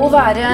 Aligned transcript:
Å 0.00 0.06
være 0.08 0.50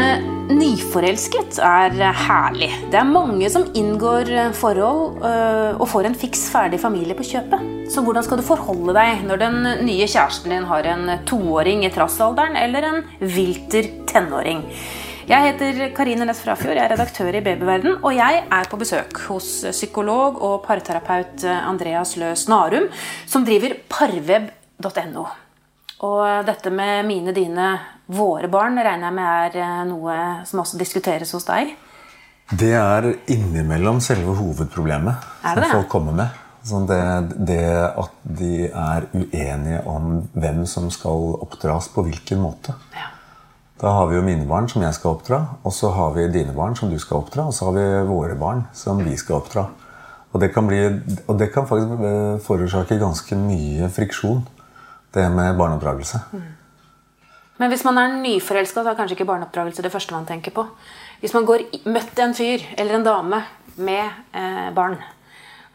nyforelsket 0.50 1.60
er 1.62 1.92
herlig. 2.18 2.66
Det 2.90 2.98
er 2.98 3.06
mange 3.06 3.46
som 3.52 3.68
inngår 3.78 4.32
forhold 4.58 5.20
øh, 5.22 5.78
og 5.78 5.86
får 5.86 6.08
en 6.08 6.16
fiks 6.18 6.42
ferdig 6.50 6.80
familie 6.82 7.14
på 7.14 7.28
kjøpet. 7.28 7.62
Så 7.94 8.02
hvordan 8.02 8.26
skal 8.26 8.42
du 8.42 8.44
forholde 8.48 8.96
deg 8.96 9.22
når 9.28 9.42
den 9.44 9.70
nye 9.86 10.10
kjæresten 10.10 10.50
din 10.50 10.66
har 10.66 10.90
en 10.90 11.14
toåring 11.30 11.86
i 11.86 11.92
trassalderen 11.94 12.58
eller 12.58 12.88
en 12.90 13.00
vilter 13.22 13.86
tenåring? 14.10 14.66
Jeg 15.30 15.46
heter 15.46 15.82
Karine 15.94 16.26
Næss 16.26 16.42
Frafjord, 16.42 16.74
jeg 16.74 16.82
er 16.82 16.96
redaktør 16.96 17.38
i 17.38 17.46
Babyverden, 17.46 18.00
og 18.02 18.18
jeg 18.18 18.44
er 18.50 18.70
på 18.70 18.82
besøk 18.82 19.28
hos 19.30 19.60
psykolog 19.70 20.42
og 20.42 20.62
parterapeut 20.66 21.46
Andreas 21.54 22.18
Lø 22.18 22.34
Snarum, 22.34 22.90
som 23.30 23.46
driver 23.46 23.78
parweb.no. 23.94 25.28
Og 26.06 26.46
dette 26.50 26.70
med 26.74 27.06
mine, 27.06 27.34
dine, 27.34 27.76
våre 28.06 28.48
barn 28.50 28.78
regner 28.78 29.08
jeg 29.08 29.16
med 29.16 29.58
er 29.60 29.84
noe 29.88 30.16
som 30.46 30.62
også 30.62 30.78
diskuteres 30.80 31.32
hos 31.36 31.46
deg? 31.48 31.74
Det 32.46 32.72
er 32.78 33.08
innimellom 33.32 33.98
selve 34.04 34.36
hovedproblemet 34.38 35.24
Er 35.42 35.58
som 35.58 35.72
folk 35.72 35.88
kommer 35.90 36.14
med. 36.14 36.42
Sånn 36.66 36.86
det, 36.86 37.00
det 37.46 37.62
at 37.74 38.14
de 38.22 38.66
er 38.66 39.06
uenige 39.14 39.82
om 39.90 40.20
hvem 40.34 40.64
som 40.70 40.88
skal 40.94 41.36
oppdras 41.42 41.90
på 41.94 42.06
hvilken 42.06 42.42
måte. 42.42 42.74
Ja. 42.94 43.12
Da 43.76 43.92
har 43.92 44.06
vi 44.08 44.16
jo 44.16 44.24
mine 44.24 44.46
barn 44.48 44.70
som 44.72 44.82
jeg 44.82 44.96
skal 44.96 45.18
oppdra, 45.18 45.40
og 45.62 45.74
så 45.74 45.90
har 45.92 46.14
vi 46.14 46.26
dine 46.32 46.54
barn 46.56 46.74
som 46.78 46.90
du 46.90 46.96
skal 47.02 47.20
oppdra, 47.20 47.44
og 47.50 47.54
så 47.54 47.68
har 47.68 47.74
vi 47.76 47.84
våre 48.08 48.38
barn 48.40 48.64
som 48.74 49.02
vi 49.04 49.14
skal 49.20 49.42
oppdra. 49.42 49.66
Og 50.32 50.40
det 50.42 50.48
kan, 50.54 50.66
bli, 50.68 50.80
og 51.26 51.38
det 51.38 51.50
kan 51.52 51.68
faktisk 51.68 52.06
eh, 52.08 52.38
forårsake 52.44 52.98
ganske 53.00 53.36
mye 53.38 53.90
friksjon, 53.92 54.42
det 55.14 55.26
med 55.32 55.58
barneoppdragelse. 55.60 56.22
Men 57.56 57.72
hvis 57.72 57.84
man 57.86 57.98
er 57.98 58.16
nyforelska, 58.20 58.82
så 58.82 58.92
er 58.92 58.98
kanskje 58.98 59.16
ikke 59.16 59.28
barneoppdragelse 59.28 59.84
det 59.84 59.92
første 59.92 60.16
man 60.16 60.28
tenker 60.28 60.54
på. 60.56 60.66
Hvis 61.22 61.34
man 61.36 61.46
går 61.48 61.68
møtt 61.88 62.18
en 62.20 62.34
fyr 62.36 62.64
eller 62.76 62.98
en 62.98 63.06
dame 63.06 63.44
med 63.76 64.04
eh, 64.36 64.72
barn 64.76 64.96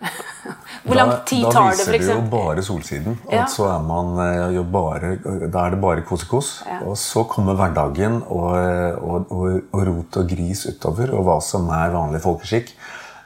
Hvor 0.86 0.98
lang 0.98 1.12
tid 1.30 1.44
da, 1.46 1.52
tar 1.54 1.76
da 1.78 1.86
viser 1.92 2.08
det 2.08 2.16
jo 2.16 2.22
bare 2.32 2.64
solsiden. 2.66 3.18
Ja. 3.30 3.44
Og 3.44 3.52
så 3.54 3.68
er 3.70 3.84
man 3.86 4.16
eh, 4.24 4.56
jo 4.56 4.64
bare, 4.66 5.12
da 5.22 5.66
er 5.68 5.76
det 5.76 5.82
bare 5.84 6.06
kos-kos. 6.08 6.52
Ja. 6.66 6.80
Og 6.90 6.98
så 6.98 7.24
kommer 7.30 7.58
hverdagen 7.60 8.22
og, 8.24 8.56
og, 8.98 9.30
og, 9.30 9.60
og 9.70 9.86
rot 9.90 10.22
og 10.24 10.32
gris 10.32 10.66
utover. 10.70 11.14
Og 11.18 11.26
hva 11.28 11.38
som 11.46 11.70
er 11.78 11.94
vanlig 11.94 12.24
folkeskikk. 12.26 12.74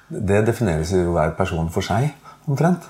Det 0.06 0.44
defineres 0.46 0.92
jo 0.94 1.16
hver 1.16 1.32
person 1.38 1.72
for 1.74 1.86
seg, 1.86 2.12
omtrent. 2.46 2.84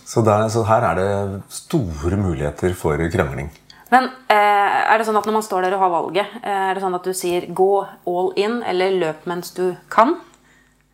Så, 0.00 0.24
der, 0.26 0.48
så 0.50 0.64
her 0.66 0.88
er 0.88 0.98
det 0.98 1.10
store 1.54 2.16
muligheter 2.18 2.72
for 2.74 2.98
krangling. 3.12 3.52
Men 3.90 4.08
eh, 4.30 4.80
er 4.86 4.98
det 4.98 5.06
sånn 5.08 5.18
at 5.18 5.26
når 5.26 5.40
man 5.40 5.44
står 5.44 5.66
der 5.66 5.76
og 5.76 5.84
har 5.84 5.92
valget, 5.92 6.34
eh, 6.42 6.64
er 6.70 6.76
det 6.76 6.82
sånn 6.84 6.94
at 6.94 7.06
du 7.06 7.14
sier 7.16 7.46
'gå 7.50 7.70
all 8.06 8.32
in' 8.38 8.62
eller 8.62 8.94
'løp 8.94 9.26
mens 9.26 9.50
du 9.56 9.74
kan'? 9.90 10.14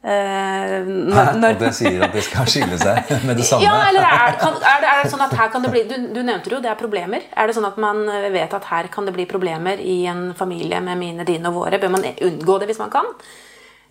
Eh, 0.07 0.81
når, 1.13 1.33
Og 1.43 1.59
det 1.61 1.73
sier 1.77 2.05
at 2.07 2.13
det 2.15 2.25
skal 2.25 2.49
skille 2.49 2.79
seg 2.81 3.13
med 3.29 3.37
det 3.37 3.45
samme. 3.45 3.67
Ja, 3.67 3.77
eller 3.91 4.07
er, 4.07 4.37
kan, 4.41 4.55
er, 4.61 4.81
det, 4.81 4.91
er 4.93 5.03
det 5.03 5.11
sånn 5.13 5.25
at 5.27 5.35
her 5.37 5.49
kan 5.53 5.67
det 5.67 5.73
bli 5.75 5.83
du, 5.91 5.97
du 6.15 6.23
nevnte 6.23 6.53
jo, 6.53 6.61
det 6.65 6.71
er 6.73 6.79
problemer. 6.81 7.27
Er 7.37 7.47
det 7.47 7.57
sånn 7.59 7.69
at 7.69 7.77
man 7.77 8.07
vet 8.33 8.55
at 8.55 8.71
her 8.71 8.89
kan 8.93 9.05
det 9.05 9.17
bli 9.17 9.27
problemer 9.29 9.83
i 9.83 10.07
en 10.07 10.31
familie 10.39 10.81
med 10.81 10.97
mine, 10.97 11.27
dine 11.27 11.53
og 11.53 11.61
våre? 11.61 11.81
Bør 11.83 11.93
man 11.99 12.07
unngå 12.07 12.61
det 12.63 12.71
hvis 12.71 12.81
man 12.81 12.95
kan? 12.95 13.13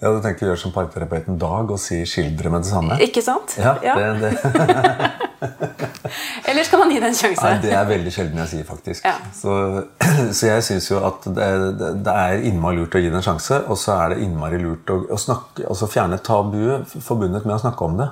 Ja, 0.01 0.11
Du 0.11 0.19
tenker 0.23 0.45
å 0.45 0.49
gjøre 0.51 0.59
som 0.59 0.73
parterapeuten 0.75 1.37
Dag 1.39 1.69
og 1.71 1.79
si 1.79 2.01
'skildre 2.03 2.49
med 2.51 2.65
det 2.65 2.71
samme'? 2.71 2.97
Ikke 2.99 3.21
sant? 3.23 3.55
Ja, 3.57 3.77
det, 3.79 4.09
det, 4.19 4.33
Eller 6.55 6.63
skal 6.63 6.79
man 6.79 6.91
gi 6.93 6.99
det 7.03 7.09
en 7.11 7.17
sjanse? 7.19 7.43
Nei, 7.43 7.55
det 7.65 7.73
er 7.75 7.87
veldig 7.89 8.11
sjelden 8.15 8.39
jeg 8.39 8.51
sier, 8.53 8.67
faktisk. 8.67 9.03
Ja. 9.03 9.17
Så, 9.35 9.55
så 10.37 10.47
jeg 10.47 10.63
syns 10.63 10.87
jo 10.87 11.01
at 11.03 11.27
det, 11.27 11.49
det, 12.05 12.13
er 12.13 12.45
innmari 12.47 12.79
lurt 12.79 12.95
å 12.95 13.01
gi 13.03 13.09
det 13.11 13.19
en 13.19 13.25
sjanse, 13.25 13.59
og 13.67 13.79
så 13.81 13.97
er 13.97 14.13
det 14.13 14.21
innmari 14.23 14.61
lurt 14.63 14.93
å, 14.93 15.01
å 15.11 15.19
snakke, 15.19 15.65
altså 15.67 15.89
fjerne 15.91 16.21
tabuet 16.23 16.95
forbundet 16.95 17.43
med 17.43 17.57
å 17.57 17.61
snakke 17.65 17.89
om 17.89 17.99
det. 17.99 18.07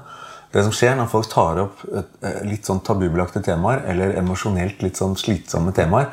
Det 0.54 0.66
som 0.68 0.76
skjer 0.76 0.98
når 1.00 1.08
folk 1.14 1.30
tar 1.32 1.62
opp 1.64 1.86
eh, 1.88 2.42
litt 2.46 2.68
sånn 2.68 2.84
tabubelagte 2.86 3.42
temaer, 3.46 3.86
eller 3.90 4.18
emosjonelt 4.20 4.84
litt 4.84 5.00
sånn 5.00 5.16
slitsomme 5.18 5.72
temaer, 5.74 6.12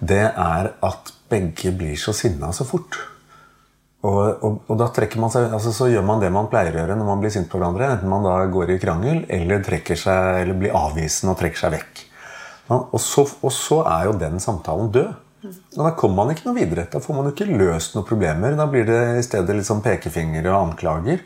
det 0.00 0.24
er 0.32 0.72
at 0.84 1.12
begge 1.28 1.76
blir 1.76 2.00
så 2.00 2.16
sinna 2.16 2.54
så 2.56 2.64
fort. 2.66 2.96
Og, 4.06 4.18
og, 4.44 4.58
og 4.70 4.78
da 4.78 4.88
trekker 4.94 5.20
man 5.22 5.32
seg, 5.32 5.48
altså 5.56 5.72
så 5.74 5.88
gjør 5.90 6.04
man 6.06 6.20
det 6.22 6.30
man 6.34 6.48
pleier 6.52 6.74
å 6.74 6.82
gjøre 6.82 6.96
når 6.98 7.08
man 7.08 7.22
blir 7.22 7.32
sint 7.34 7.48
på 7.50 7.58
hverandre. 7.58 7.88
Enten 7.96 8.12
man 8.12 8.26
da 8.26 8.38
går 8.52 8.74
i 8.74 8.80
krangel 8.82 9.24
eller, 9.32 9.64
seg, 9.92 10.42
eller 10.42 10.58
blir 10.58 10.76
avvisende 10.76 11.34
og 11.34 11.40
trekker 11.40 11.64
seg 11.64 11.74
vekk. 11.78 12.02
Og, 12.74 12.98
så, 13.02 13.22
og 13.46 13.52
så 13.54 13.80
er 13.86 14.08
jo 14.08 14.18
den 14.20 14.42
samtalen 14.42 14.90
død. 14.94 15.14
Og 15.46 15.82
Da 15.84 15.92
kommer 15.98 16.24
man 16.24 16.34
ikke 16.34 16.48
noe 16.48 16.58
videre. 16.58 16.86
Da 16.90 17.02
får 17.02 17.14
man 17.14 17.30
ikke 17.30 17.46
løst 17.50 17.94
noen 17.94 18.06
problemer. 18.08 18.56
Da 18.58 18.66
blir 18.70 18.86
det 18.88 19.02
i 19.20 19.26
stedet 19.26 19.54
litt 19.54 19.68
sånn 19.68 19.84
pekefinger 19.84 20.48
og 20.50 20.72
anklager. 20.72 21.22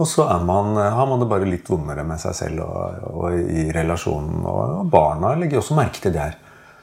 Og 0.00 0.08
så 0.08 0.26
man, 0.44 0.76
har 0.76 1.08
man 1.08 1.20
det 1.20 1.28
bare 1.30 1.48
litt 1.48 1.68
vondere 1.70 2.04
med 2.06 2.20
seg 2.20 2.36
selv 2.36 2.64
og, 2.64 3.08
og 3.12 3.36
i 3.40 3.68
relasjonen. 3.74 4.44
Og 4.48 4.88
barna 4.92 5.34
legger 5.40 5.60
også 5.60 5.76
merke 5.78 6.02
til 6.02 6.14
det 6.14 6.26
her. 6.26 6.38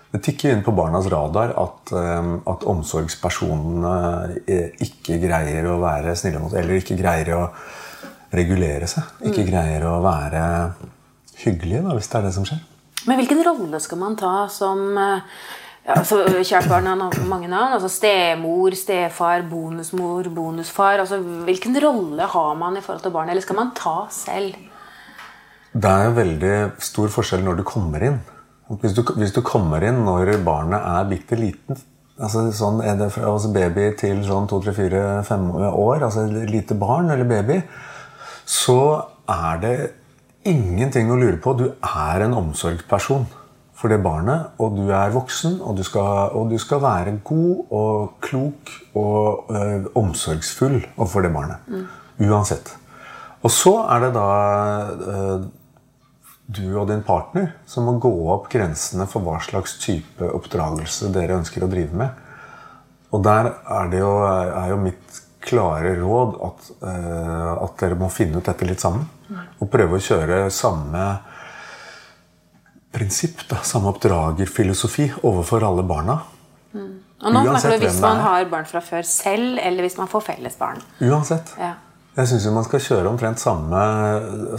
Det 0.10 0.24
tikker 0.26 0.56
inn 0.56 0.64
på 0.66 0.74
barnas 0.74 1.06
radar 1.12 1.52
at, 1.62 1.92
eh, 1.94 2.32
at 2.50 2.66
omsorgspersonene 2.72 4.40
eh, 4.50 4.72
ikke 4.82 5.20
greier 5.22 5.68
å 5.70 5.78
være 5.84 6.16
snille 6.18 6.42
mot 6.42 6.56
Eller 6.58 6.82
ikke 6.82 6.98
greier 6.98 7.36
å 7.38 7.44
regulere 8.34 8.90
seg. 8.90 9.06
Ikke 9.30 9.46
greier 9.46 9.86
å 9.90 10.00
være 10.02 10.44
hyggelige, 11.44 11.84
da, 11.86 11.94
hvis 11.98 12.10
det 12.10 12.20
er 12.20 12.28
det 12.28 12.36
som 12.36 12.46
skjer. 12.48 12.62
Men 13.08 13.20
hvilken 13.22 13.42
rolle 13.46 13.80
skal 13.82 14.02
man 14.02 14.18
ta 14.20 14.34
som 14.52 14.82
eh, 14.98 15.38
ja, 15.86 15.96
altså, 15.96 16.24
Kjært 16.42 16.72
barn 16.72 16.90
har 16.90 17.22
mange 17.30 17.48
navn. 17.48 17.78
altså 17.78 17.90
Stemor, 17.94 18.74
stefar, 18.78 19.46
bonusmor, 19.50 20.30
bonusfar. 20.34 21.06
altså 21.06 21.22
Hvilken 21.46 21.78
rolle 21.86 22.28
har 22.34 22.58
man 22.58 22.78
i 22.78 22.84
forhold 22.86 23.06
til 23.06 23.14
barnet? 23.14 23.36
Eller 23.36 23.46
skal 23.46 23.62
man 23.62 23.72
ta 23.78 23.96
selv? 24.14 24.58
Det 25.70 25.90
er 25.90 26.18
veldig 26.18 26.54
stor 26.82 27.14
forskjell 27.14 27.46
når 27.46 27.62
du 27.62 27.66
kommer 27.68 28.10
inn. 28.10 28.20
Hvis 28.70 28.94
du, 28.94 29.02
hvis 29.18 29.34
du 29.34 29.42
kommer 29.42 29.82
inn 29.82 30.04
når 30.06 30.36
barnet 30.46 30.84
er 30.86 31.08
bitte 31.10 31.38
liten 31.40 31.80
altså 32.20 32.50
sånn 32.56 32.82
er 32.84 32.98
det 33.00 33.10
fra 33.14 33.30
altså 33.32 33.52
baby 33.56 33.90
til 34.00 34.22
sånn 34.28 34.50
2-3-4-5 34.52 35.50
år, 35.70 36.04
altså 36.04 36.26
et 36.28 36.52
lite 36.52 36.78
barn 36.80 37.12
eller 37.14 37.28
baby, 37.30 37.60
så 38.50 38.80
er 39.30 39.62
det 39.64 39.76
ingenting 40.50 41.12
å 41.12 41.20
lure 41.20 41.38
på. 41.42 41.56
Du 41.60 41.68
er 41.70 42.26
en 42.26 42.36
omsorgsperson 42.38 43.28
for 43.80 43.92
det 43.92 44.02
barnet, 44.04 44.50
og 44.60 44.76
du 44.76 44.90
er 44.92 45.14
voksen, 45.14 45.60
og 45.64 45.78
du 45.80 45.86
skal, 45.88 46.34
og 46.36 46.50
du 46.52 46.58
skal 46.60 46.82
være 46.84 47.16
god 47.24 47.76
og 47.80 48.18
klok 48.26 48.74
og 49.00 49.54
ø, 49.54 49.62
omsorgsfull 50.00 50.82
overfor 50.98 51.24
det 51.24 51.32
barnet. 51.32 51.70
Uansett. 52.20 52.74
Og 53.40 53.54
så 53.56 53.78
er 53.88 54.04
det 54.04 54.10
da 54.18 54.28
øh, 55.14 55.48
du 56.50 56.66
og 56.80 56.88
din 56.90 57.04
partner 57.06 57.52
som 57.70 57.86
må 57.86 57.98
gå 58.02 58.12
opp 58.34 58.48
grensene 58.50 59.06
for 59.10 59.22
hva 59.26 59.38
slags 59.44 59.76
type 59.84 60.26
oppdragelse 60.26 61.12
dere 61.14 61.38
ønsker 61.38 61.66
å 61.66 61.70
drive 61.70 61.98
med. 62.02 62.26
Og 63.14 63.22
der 63.26 63.52
er 63.54 63.92
det 63.92 64.02
jo, 64.02 64.14
er 64.26 64.72
jo 64.72 64.80
mitt 64.82 65.20
klare 65.46 65.94
råd 65.98 66.40
at, 66.46 66.72
eh, 66.90 67.52
at 67.66 67.78
dere 67.82 67.98
må 68.00 68.10
finne 68.14 68.42
ut 68.42 68.50
dette 68.50 68.68
litt 68.68 68.82
sammen. 68.82 69.06
Og 69.62 69.70
prøve 69.70 69.98
å 69.98 70.04
kjøre 70.04 70.48
samme 70.54 71.06
prinsipp, 72.94 73.46
da, 73.50 73.62
samme 73.62 73.92
oppdragerfilosofi 73.94 75.12
overfor 75.22 75.66
alle 75.68 75.86
barna. 75.86 76.18
Og 77.20 77.34
nå 77.34 77.44
Uansett 77.44 77.66
snakker 77.66 77.82
du 77.82 77.86
hvis 77.86 78.02
man 78.02 78.22
har 78.24 78.48
barn 78.50 78.66
fra 78.70 78.82
før 78.84 79.06
selv, 79.06 79.60
eller 79.62 79.86
hvis 79.86 79.98
man 80.00 80.10
får 80.10 80.26
felles 80.32 80.58
barn. 80.58 80.82
Uansett. 81.04 81.54
Ja. 81.60 81.76
Jeg 82.18 82.28
syns 82.28 82.48
man 82.52 82.66
skal 82.66 82.82
kjøre 82.84 83.10
omtrent 83.12 83.40
samme, 83.40 83.82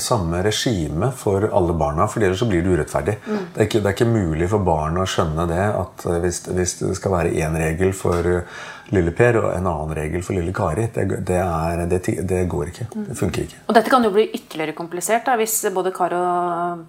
samme 0.01 0.39
regime 0.47 1.11
for 1.17 1.45
alle 1.45 1.75
barna. 1.77 2.07
for 2.09 2.23
ellers 2.23 2.39
så 2.39 2.47
blir 2.49 2.63
det 2.63 2.77
urettferdig. 2.77 3.17
Mm. 3.27 3.41
Det, 3.53 3.59
er 3.59 3.67
ikke, 3.67 3.81
det 3.81 3.91
er 3.91 3.97
ikke 3.97 4.07
mulig 4.09 4.49
for 4.53 4.65
barn 4.65 5.01
å 5.01 5.07
skjønne 5.09 5.47
det 5.51 5.65
at 5.67 6.07
eh, 6.07 6.21
hvis, 6.23 6.41
hvis 6.47 6.77
det 6.81 6.95
skal 6.97 7.17
være 7.17 7.35
én 7.43 7.59
regel 7.59 7.93
for 7.97 8.31
eh, 8.31 8.63
lille 8.95 9.13
Per 9.17 9.41
og 9.43 9.51
en 9.53 9.67
annen 9.67 9.93
regel 9.99 10.25
for 10.25 10.39
lille 10.39 10.55
Kari, 10.57 10.87
det, 10.95 11.05
det, 11.27 11.43
er, 11.43 11.85
det, 11.91 12.41
går 12.55 12.73
ikke. 12.73 12.89
Mm. 12.95 13.05
Det 13.11 13.19
funker 13.19 13.45
ikke. 13.45 13.61
Og 13.67 13.77
dette 13.77 13.93
kan 13.93 14.09
jo 14.09 14.15
bli 14.15 14.31
ytterligere 14.31 14.79
komplisert 14.79 15.29
da, 15.29 15.37
hvis 15.41 15.61
både 15.75 15.93
Kar 15.97 16.17
og 16.17 16.89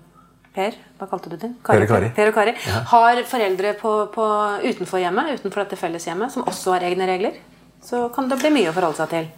Per 0.52 0.74
hva 1.00 1.08
kalte 1.08 1.32
du? 1.32 1.38
Per 1.40 1.84
og 1.84 1.88
Kari. 1.90 2.10
Per 2.16 2.30
og 2.30 2.36
Kari 2.36 2.56
har 2.92 3.22
foreldre 3.28 3.76
på, 3.80 3.94
på, 4.14 4.26
utenfor 4.66 5.00
hjemmet, 5.00 5.40
utenfor 5.40 5.64
dette 5.64 5.80
felleshjemmet, 5.80 6.34
som 6.34 6.44
også 6.48 6.76
har 6.76 6.86
egne 6.90 7.08
regler. 7.08 7.38
Så 7.82 8.10
kan 8.14 8.28
det 8.30 8.38
bli 8.42 8.52
mye 8.54 8.70
å 8.70 8.76
forholde 8.76 9.00
seg 9.00 9.14
til. 9.16 9.32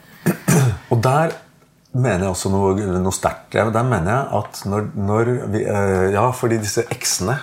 Og 0.93 1.01
der 1.01 1.33
mener 1.93 2.25
jeg 2.25 2.33
også 2.33 2.49
noe, 2.53 2.87
noe 3.01 3.13
sterkt. 3.13 3.53
Der 3.53 3.85
mener 3.85 4.09
jeg 4.11 4.39
at 4.39 4.61
når, 4.69 4.87
når 4.97 5.31
vi, 5.53 5.63
eh, 5.65 6.07
Ja, 6.13 6.29
fordi 6.31 6.57
disse 6.61 6.85
eksene 6.93 7.37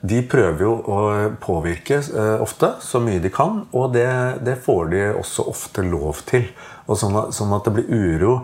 De 0.00 0.22
prøver 0.28 0.64
jo 0.64 0.72
å 0.72 0.98
påvirke 1.40 2.00
eh, 2.00 2.40
ofte 2.40 2.74
så 2.80 3.00
mye 3.00 3.20
de 3.20 3.30
kan, 3.32 3.66
og 3.72 3.92
det, 3.94 4.08
det 4.44 4.58
får 4.64 4.90
de 4.92 5.04
også 5.14 5.46
ofte 5.48 5.84
lov 5.84 6.24
til. 6.28 6.48
Og 6.88 6.98
sånn 6.98 7.16
at, 7.20 7.36
sånn 7.36 7.52
at 7.56 7.68
det 7.68 7.76
blir 7.78 7.92
uro 7.92 8.34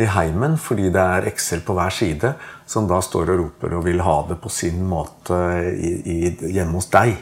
i 0.00 0.06
heimen 0.08 0.56
fordi 0.56 0.88
det 0.92 1.02
er 1.02 1.26
ekser 1.28 1.60
på 1.64 1.74
hver 1.76 1.92
side 1.92 2.34
som 2.70 2.86
da 2.88 3.00
står 3.04 3.34
og 3.34 3.40
roper 3.42 3.74
og 3.76 3.84
vil 3.84 4.00
ha 4.04 4.20
det 4.28 4.38
på 4.40 4.52
sin 4.52 4.80
måte 4.88 5.36
i, 5.74 5.90
i, 6.00 6.18
hjemme 6.54 6.78
hos 6.78 6.88
deg. 6.92 7.18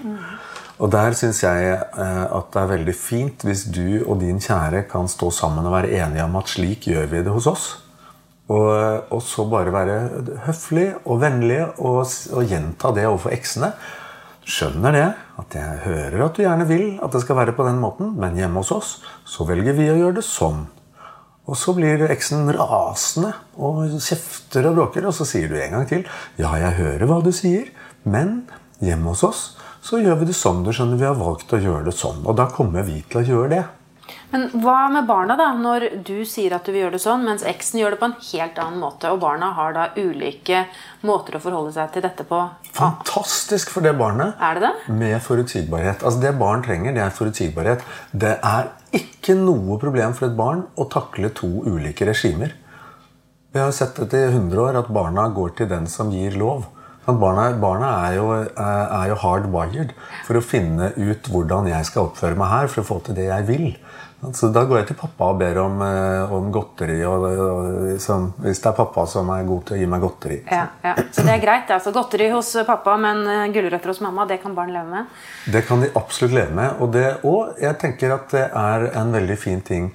Og 0.78 0.90
der 0.94 1.14
syns 1.18 1.42
jeg 1.42 1.74
eh, 1.74 2.24
at 2.24 2.50
det 2.54 2.62
er 2.62 2.72
veldig 2.72 2.94
fint 2.94 3.42
hvis 3.46 3.66
du 3.74 4.04
og 4.04 4.20
din 4.22 4.38
kjære 4.42 4.84
kan 4.90 5.10
stå 5.10 5.30
sammen 5.34 5.66
og 5.66 5.74
være 5.74 5.90
enige 5.98 6.26
om 6.26 6.38
at 6.38 6.52
slik 6.52 6.86
gjør 6.90 7.10
vi 7.10 7.22
det 7.26 7.34
hos 7.34 7.48
oss. 7.50 7.68
Og, 8.48 9.10
og 9.12 9.20
så 9.20 9.44
bare 9.50 9.74
være 9.74 9.96
høflig 10.46 10.86
og 11.04 11.20
vennlig 11.20 11.60
og, 11.66 12.06
og 12.06 12.46
gjenta 12.48 12.94
det 12.96 13.08
overfor 13.10 13.34
eksene. 13.34 13.72
Skjønner 14.48 14.94
det, 14.94 15.08
at 15.42 15.58
jeg 15.58 15.82
hører 15.84 16.24
at 16.24 16.38
du 16.38 16.44
gjerne 16.46 16.68
vil 16.70 16.86
at 17.04 17.12
det 17.12 17.20
skal 17.26 17.36
være 17.36 17.52
på 17.58 17.66
den 17.66 17.82
måten, 17.82 18.14
men 18.16 18.38
hjemme 18.38 18.62
hos 18.62 18.72
oss 18.72 18.94
så 19.28 19.44
velger 19.50 19.76
vi 19.76 19.90
å 19.92 19.98
gjøre 19.98 20.20
det 20.22 20.24
sånn. 20.24 20.64
Og 21.48 21.56
så 21.58 21.74
blir 21.76 22.06
eksen 22.08 22.48
rasende 22.54 23.34
og 23.56 23.98
kjefter 24.04 24.70
og 24.70 24.78
bråker, 24.78 25.10
og 25.10 25.16
så 25.16 25.26
sier 25.28 25.50
du 25.50 25.58
en 25.58 25.76
gang 25.76 25.86
til 25.90 26.06
ja, 26.40 26.54
jeg 26.60 26.78
hører 26.78 27.08
hva 27.08 27.20
du 27.24 27.32
sier, 27.34 27.68
men 28.08 28.44
hjemme 28.84 29.12
hos 29.12 29.26
oss 29.26 29.42
så 29.88 30.02
gjør 30.02 30.20
vi 30.20 30.28
det 30.28 30.36
sånn. 30.36 30.64
Du 30.66 30.72
skjønner, 30.74 31.00
Vi 31.00 31.08
har 31.08 31.16
valgt 31.16 31.52
å 31.52 31.60
gjøre 31.62 31.88
det 31.88 31.96
sånn. 31.96 32.20
Og 32.28 32.36
da 32.36 32.48
kommer 32.52 32.84
vi 32.84 33.00
til 33.08 33.22
å 33.22 33.28
gjøre 33.32 33.50
det. 33.54 33.64
Men 34.30 34.46
hva 34.60 34.88
med 34.92 35.06
barna, 35.08 35.36
da? 35.40 35.48
Når 35.56 35.86
du 36.04 36.24
sier 36.28 36.52
at 36.56 36.66
du 36.66 36.72
vil 36.72 36.82
gjøre 36.82 36.96
det 36.96 37.02
sånn, 37.02 37.24
mens 37.24 37.44
eksen 37.48 37.80
gjør 37.80 37.94
det 37.94 38.00
på 38.00 38.08
en 38.08 38.16
helt 38.30 38.60
annen 38.60 38.80
måte, 38.82 39.10
og 39.12 39.20
barna 39.22 39.50
har 39.56 39.74
da 39.76 39.86
ulike 39.96 40.66
måter 41.08 41.36
å 41.36 41.42
forholde 41.44 41.72
seg 41.76 41.92
til 41.94 42.04
dette 42.04 42.24
på? 42.28 42.40
Fantastisk 42.76 43.72
for 43.72 43.84
det 43.84 43.94
barnet. 44.00 44.36
Er 44.40 44.58
det 44.58 44.66
det? 44.66 44.94
Med 45.00 45.16
forutsigbarhet. 45.24 46.04
Altså 46.04 46.24
Det 46.24 46.34
barn 46.40 46.64
trenger, 46.64 46.96
det 46.96 47.04
er 47.04 47.18
forutsigbarhet. 47.20 47.84
Det 48.12 48.36
er 48.36 48.72
ikke 48.96 49.36
noe 49.40 49.80
problem 49.80 50.16
for 50.16 50.28
et 50.28 50.36
barn 50.36 50.66
å 50.76 50.88
takle 50.92 51.32
to 51.36 51.48
ulike 51.68 52.08
regimer. 52.08 52.56
Vi 53.52 53.60
har 53.60 53.72
sett 53.72 53.96
etter 53.96 54.28
i 54.28 54.32
100 54.34 54.60
år, 54.60 54.82
at 54.82 54.92
barna 54.92 55.30
går 55.32 55.56
til 55.56 55.72
den 55.72 55.88
som 55.88 56.12
gir 56.12 56.36
lov. 56.36 56.68
Barna, 57.08 57.46
barna 57.56 57.90
er, 58.04 58.18
jo, 58.18 58.26
er 58.36 59.08
jo 59.08 59.20
hardwired 59.22 59.94
for 60.26 60.36
å 60.36 60.44
finne 60.44 60.90
ut 60.98 61.30
hvordan 61.32 61.70
jeg 61.70 61.88
skal 61.88 62.10
oppføre 62.10 62.36
meg 62.36 62.52
her 62.52 62.68
for 62.68 62.82
å 62.82 62.88
få 62.90 62.98
til 63.06 63.16
det 63.16 63.30
jeg 63.30 63.48
vil. 63.48 63.70
Så 64.34 64.48
Da 64.50 64.64
går 64.66 64.80
jeg 64.80 64.88
til 64.88 64.98
pappa 64.98 65.28
og 65.30 65.38
ber 65.38 65.60
om, 65.62 65.80
eh, 65.82 66.32
om 66.34 66.50
godteri. 66.52 66.98
Og, 67.06 67.24
og, 67.24 68.00
som, 68.02 68.32
hvis 68.42 68.60
det 68.64 68.70
er 68.72 68.76
pappa 68.80 69.06
som 69.06 69.30
er 69.30 69.46
god 69.46 69.68
til 69.68 69.76
å 69.76 69.80
gi 69.80 69.88
meg 69.90 70.02
godteri. 70.02 70.38
Ja, 70.50 70.64
ja. 70.82 70.94
Så 71.14 71.22
det 71.22 71.36
er 71.36 71.44
greit. 71.44 71.70
altså 71.70 71.94
Godteri 71.94 72.28
hos 72.32 72.50
pappa, 72.66 72.96
men 72.98 73.22
eh, 73.30 73.46
gulrøtter 73.54 73.94
hos 73.94 74.02
mamma, 74.02 74.26
det 74.26 74.40
kan 74.42 74.56
barn 74.58 74.74
leve 74.74 74.90
med? 74.90 75.20
Det 75.46 75.62
kan 75.68 75.84
de 75.84 75.92
absolutt 75.94 76.34
leve 76.34 76.54
med. 76.58 76.80
Og, 76.82 76.90
det, 76.92 77.06
og 77.22 77.62
jeg 77.62 77.78
tenker 77.78 78.16
at 78.18 78.34
det 78.34 78.48
er 78.50 78.88
en 78.98 79.14
veldig 79.14 79.38
fin 79.38 79.62
ting 79.62 79.92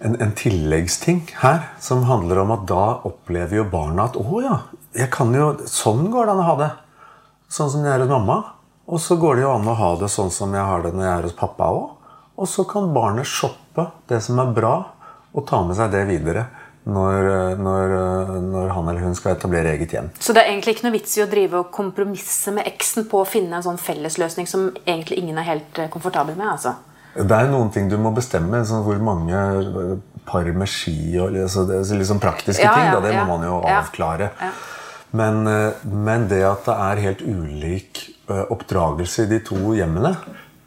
en, 0.00 0.16
en, 0.20 0.32
tilleggsting 0.36 1.22
her 1.40 1.70
som 1.80 2.04
handler 2.08 2.42
om 2.42 2.52
at 2.52 2.66
da 2.68 2.84
opplever 3.08 3.62
jo 3.62 3.68
barna 3.72 4.10
at 4.10 4.18
å 4.20 4.42
ja, 4.44 4.58
jeg 4.96 5.10
kan 5.12 5.32
jo, 5.34 5.52
sånn 5.70 6.08
går 6.12 6.28
det 6.28 6.34
an 6.34 6.42
å 6.42 6.50
ha 6.50 6.58
det. 6.60 6.70
Sånn 7.52 7.70
som 7.72 7.84
jeg 7.84 7.94
er 7.94 8.04
hos 8.04 8.12
mamma. 8.12 8.40
Og 8.86 9.00
så 9.02 9.16
går 9.18 9.38
det 9.38 9.46
jo 9.46 9.54
an 9.54 9.66
å 9.66 9.74
ha 9.78 9.90
det 10.00 10.10
sånn 10.12 10.30
som 10.34 10.52
jeg 10.54 10.62
har 10.62 10.84
det 10.84 10.92
når 10.94 11.06
jeg 11.06 11.14
er 11.14 11.26
hos 11.28 11.38
pappa 11.38 11.70
òg. 11.74 12.12
Og 12.36 12.48
så 12.50 12.66
kan 12.68 12.92
barnet 12.94 13.26
shoppe 13.28 13.88
det 14.10 14.20
som 14.24 14.38
er 14.42 14.52
bra, 14.56 14.74
og 15.36 15.44
ta 15.48 15.62
med 15.64 15.78
seg 15.78 15.92
det 15.94 16.04
videre. 16.10 16.46
Når, 16.86 17.56
når, 17.58 17.92
når, 18.46 18.68
han 18.70 18.88
eller 18.92 19.02
hun 19.02 19.16
skal 19.18 19.32
etablere 19.32 19.72
eget 19.74 19.90
hjem. 19.96 20.12
Så 20.22 20.30
det 20.30 20.44
er 20.44 20.52
egentlig 20.52 20.76
ikke 20.76 20.84
noe 20.84 20.94
vits 20.94 21.16
i 21.18 21.24
å 21.24 21.26
drive 21.26 21.58
og 21.58 21.72
kompromisse 21.74 22.52
med 22.54 22.68
eksen 22.70 23.08
på 23.10 23.24
å 23.24 23.26
finne 23.26 23.58
en 23.58 23.64
sånn 23.64 23.80
fellesløsning 23.82 24.46
som 24.46 24.68
egentlig 24.84 25.18
ingen 25.18 25.40
er 25.42 25.48
helt 25.48 25.80
eh, 25.82 25.88
komfortabel 25.90 26.38
med? 26.38 26.46
altså? 26.52 26.76
Det 27.16 27.40
er 27.40 27.50
noen 27.50 27.72
ting 27.74 27.90
du 27.90 27.96
må 27.98 28.12
bestemme. 28.14 28.62
Sånn 28.68 28.86
hvor 28.86 29.02
mange 29.02 29.40
par 30.26 30.46
med 30.54 30.70
ski 30.70 31.16
og 31.18 31.34
altså, 31.34 31.66
det 31.66 31.80
er 31.80 32.00
liksom 32.04 32.22
praktiske 32.22 32.62
ja, 32.62 32.76
ting. 32.76 32.92
Da, 32.94 33.02
det 33.02 33.14
må 33.18 33.34
man 33.34 33.46
jo 33.48 33.58
avklare. 33.66 34.30
Men, 35.10 35.46
eh, 35.46 35.84
men, 35.84 36.26
det 36.30 36.42
at 36.46 36.66
det 36.66 36.74
er 36.88 37.04
helt 37.04 37.22
ulik 37.22 38.02
eh, 38.28 38.44
oppdragelse 38.52 39.26
i 39.26 39.30
de 39.30 39.40
to 39.46 39.74
hjemmene, 39.76 40.16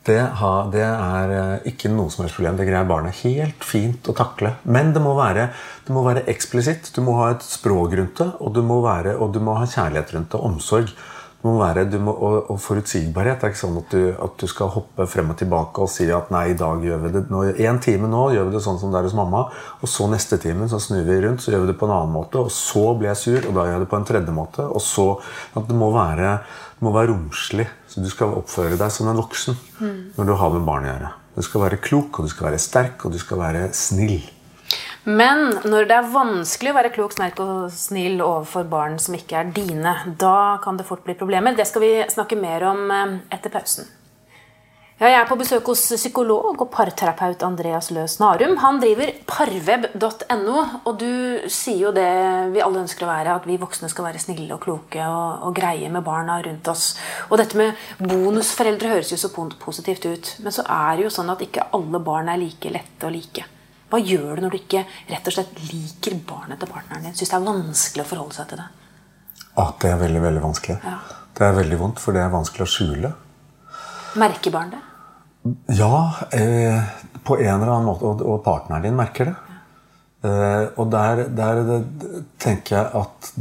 det, 0.08 0.20
har, 0.40 0.70
det, 0.74 0.86
er 0.86 1.34
eh, 1.36 1.68
ikke 1.70 1.92
noe 1.92 2.10
som 2.14 2.24
helst 2.24 2.38
problem. 2.40 2.58
Det 2.58 2.68
greier 2.70 2.88
barnet 2.90 3.20
helt 3.26 3.66
fint 3.68 4.08
å 4.10 4.16
takle. 4.18 4.56
Men 4.64 4.94
det 4.96 5.04
må 5.04 5.14
være, 5.18 5.50
det 5.86 5.96
må 5.96 6.06
være 6.08 6.26
eksplisitt. 6.32 6.92
Du 6.96 7.04
må 7.06 7.18
ha 7.20 7.34
et 7.36 7.46
språk 7.46 7.96
rundt 8.00 8.22
det, 8.22 8.30
og 8.40 8.56
du 8.56 8.64
må, 8.66 8.80
være, 8.86 9.18
og 9.20 9.36
du 9.36 9.42
må 9.44 9.58
ha 9.60 9.68
kjærlighet 9.70 10.16
rundt 10.16 10.32
det. 10.34 10.44
Omsorg. 10.50 10.94
Må 11.40 11.54
være, 11.56 11.86
må, 12.04 12.12
og, 12.12 12.50
og, 12.52 12.58
forutsigbarhet. 12.60 13.38
Det 13.40 13.48
er 13.48 13.54
ikke 13.54 13.62
sånn 13.62 13.78
at 13.80 13.94
du, 13.94 14.02
at 14.12 14.34
du, 14.42 14.46
skal 14.52 14.72
hoppe 14.74 15.06
frem 15.08 15.30
og 15.32 15.38
tilbake 15.40 15.86
og 15.86 15.92
si 15.92 16.10
at 16.12 16.34
nei, 16.36 16.50
i 16.52 16.58
dag 16.60 16.84
gjør 16.84 17.06
vi 17.06 17.12
det 17.14 17.22
nå, 17.32 17.44
en 17.64 17.78
time 17.80 18.10
nå 18.12 18.26
gjør 18.36 18.50
vi 18.50 18.56
det 18.58 18.64
sånn 18.66 18.80
som 18.82 18.92
det 18.92 19.00
er 19.00 19.08
hos 19.08 19.16
mamma. 19.16 19.46
Og 19.80 19.88
så 19.88 20.10
neste 20.12 20.36
time 20.44 20.68
så 20.68 20.82
snur 20.84 21.06
vi 21.08 21.22
rundt, 21.24 21.46
så 21.46 21.54
gjør 21.54 21.64
vi 21.64 21.70
det 21.72 21.78
på 21.80 21.88
en 21.88 21.94
annen 21.96 22.12
måte. 22.12 22.44
Og 22.44 22.52
så 22.52 22.84
blir 23.00 23.14
jeg 23.14 23.22
sur, 23.22 23.40
og 23.40 23.56
da 23.56 23.70
gjør 23.70 23.78
jeg 23.78 23.86
det 23.86 23.92
på 23.94 24.00
en 24.02 24.10
tredje 24.10 24.36
måte. 24.36 24.66
Og 24.68 24.84
så, 24.84 25.08
at 25.56 25.70
Det 25.70 25.78
må 25.80 25.94
være, 25.96 26.34
det 26.76 26.88
må 26.88 26.92
være 26.98 27.14
romslig. 27.14 27.70
Så 27.88 28.04
du 28.04 28.10
skal 28.12 28.36
oppføre 28.42 28.76
deg 28.80 28.92
som 28.92 29.08
en 29.08 29.22
voksen 29.22 29.56
mm. 29.80 29.96
når 30.18 30.28
du 30.28 30.36
har 30.44 30.52
med 30.58 30.68
barn 30.68 30.90
å 30.90 30.92
gjøre. 30.92 31.14
Du 31.40 31.46
skal 31.48 31.64
være 31.64 31.80
klok, 31.80 32.20
og 32.20 32.28
du 32.28 32.34
skal 32.34 32.50
være 32.50 32.60
sterk, 32.60 33.06
og 33.06 33.16
du 33.16 33.22
skal 33.22 33.40
være 33.40 33.70
snill. 33.72 34.20
Men 35.08 35.54
når 35.64 35.88
det 35.88 35.96
er 35.96 36.10
vanskelig 36.12 36.74
å 36.74 36.76
være 36.76 36.92
klok, 36.96 37.14
snerk 37.16 37.40
og 37.44 37.70
snill 37.72 38.20
overfor 38.20 38.68
barn 38.70 38.98
som 39.00 39.16
ikke 39.16 39.40
er 39.40 39.54
dine, 39.56 39.96
da 40.20 40.60
kan 40.64 40.80
det 40.80 40.88
fort 40.90 41.06
bli 41.06 41.16
problemer. 41.20 41.56
Det 41.56 41.68
skal 41.70 41.86
vi 41.86 41.94
snakke 42.12 42.40
mer 42.40 42.68
om 42.68 42.84
eh, 42.92 43.16
etter 43.38 43.54
pausen. 43.54 43.88
Ja, 45.00 45.08
jeg 45.08 45.16
er 45.22 45.28
på 45.30 45.38
besøk 45.40 45.70
hos 45.72 45.86
psykolog 45.94 46.60
og 46.60 46.66
parterapeut 46.74 47.40
Andreas 47.48 47.88
Løs 47.96 48.18
Narum. 48.20 48.58
Han 48.60 48.82
driver 48.82 49.14
parweb.no, 49.30 50.64
og 50.84 50.98
du 51.00 51.46
sier 51.48 51.86
jo 51.86 51.94
det 51.96 52.10
vi 52.52 52.60
alle 52.60 52.82
ønsker 52.82 53.06
å 53.06 53.12
være, 53.14 53.38
at 53.40 53.48
vi 53.48 53.56
voksne 53.62 53.88
skal 53.88 54.10
være 54.10 54.20
snille 54.20 54.52
og 54.58 54.60
kloke 54.66 55.00
og, 55.00 55.46
og 55.48 55.56
greie 55.56 55.88
med 55.94 56.04
barna 56.04 56.42
rundt 56.44 56.68
oss. 56.68 56.90
Og 57.30 57.40
dette 57.40 57.56
med 57.56 57.80
bonusforeldre 58.04 58.92
høres 58.98 59.14
jo 59.16 59.22
så 59.24 59.32
positivt 59.32 60.10
ut, 60.12 60.34
men 60.44 60.58
så 60.58 60.68
er 60.68 61.00
det 61.00 61.08
jo 61.08 61.14
sånn 61.16 61.32
at 61.32 61.48
ikke 61.48 61.70
alle 61.80 62.04
barn 62.04 62.34
er 62.36 62.44
like 62.44 62.76
lette 62.76 63.08
å 63.08 63.14
like. 63.16 63.48
Hva 63.90 64.00
gjør 64.02 64.38
du 64.38 64.44
når 64.46 64.54
du 64.54 64.60
ikke 64.60 64.84
rett 65.10 65.30
og 65.30 65.34
slett 65.34 65.64
liker 65.72 66.20
barnet 66.28 66.62
til 66.62 66.70
partneren 66.70 67.08
din? 67.08 67.16
Syns 67.18 67.32
det 67.32 67.40
er 67.40 67.48
vanskelig 67.48 68.06
å 68.06 68.10
forholde 68.10 68.38
seg 68.38 68.52
til 68.52 68.62
det? 68.62 68.68
Ah, 69.60 69.74
det 69.82 69.90
er 69.90 69.98
veldig 70.04 70.22
veldig 70.24 70.44
vanskelig. 70.44 70.78
Ja. 70.86 71.00
Det 71.40 71.48
er 71.48 71.58
veldig 71.58 71.80
vondt, 71.80 72.02
for 72.04 72.16
det 72.16 72.22
er 72.22 72.32
vanskelig 72.34 72.66
å 72.66 72.70
skjule. 72.70 73.12
Merker 74.20 74.54
barn 74.54 74.74
det? 74.76 74.82
Ja, 75.80 76.14
eh, 76.36 76.84
på 77.24 77.38
en 77.40 77.56
eller 77.56 77.72
annen 77.72 77.88
måte. 77.88 78.06
Og, 78.06 78.22
og 78.22 78.42
partneren 78.46 78.86
din 78.86 78.98
merker 78.98 79.32
det. 79.32 79.36
Ja. 79.36 80.30
Eh, 80.30 80.66
og 80.76 80.92
der, 80.92 81.26
der 81.34 81.62
det, 81.66 81.80
tenker 82.42 82.76
jeg 82.76 82.92
at 83.02 83.32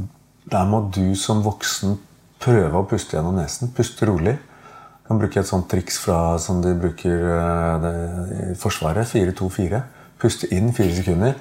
der 0.49 0.69
må 0.71 0.87
du 0.95 1.13
som 1.19 1.43
voksen 1.45 1.99
prøve 2.41 2.79
å 2.79 2.87
puste 2.89 3.19
gjennom 3.19 3.37
nesen. 3.37 3.73
Puste 3.77 4.09
rolig. 4.09 4.39
Du 4.39 5.11
kan 5.11 5.21
bruke 5.21 5.41
et 5.41 5.49
sånt 5.49 5.69
triks 5.71 5.99
fra, 6.01 6.39
som 6.41 6.63
de 6.65 6.73
bruker 6.79 7.29
eh, 7.35 7.89
i 8.53 8.59
Forsvaret. 8.59 9.09
4-2-4. 9.11 9.83
Puste 10.19 10.51
inn 10.55 10.73
fire 10.77 10.95
sekunder. 10.97 11.39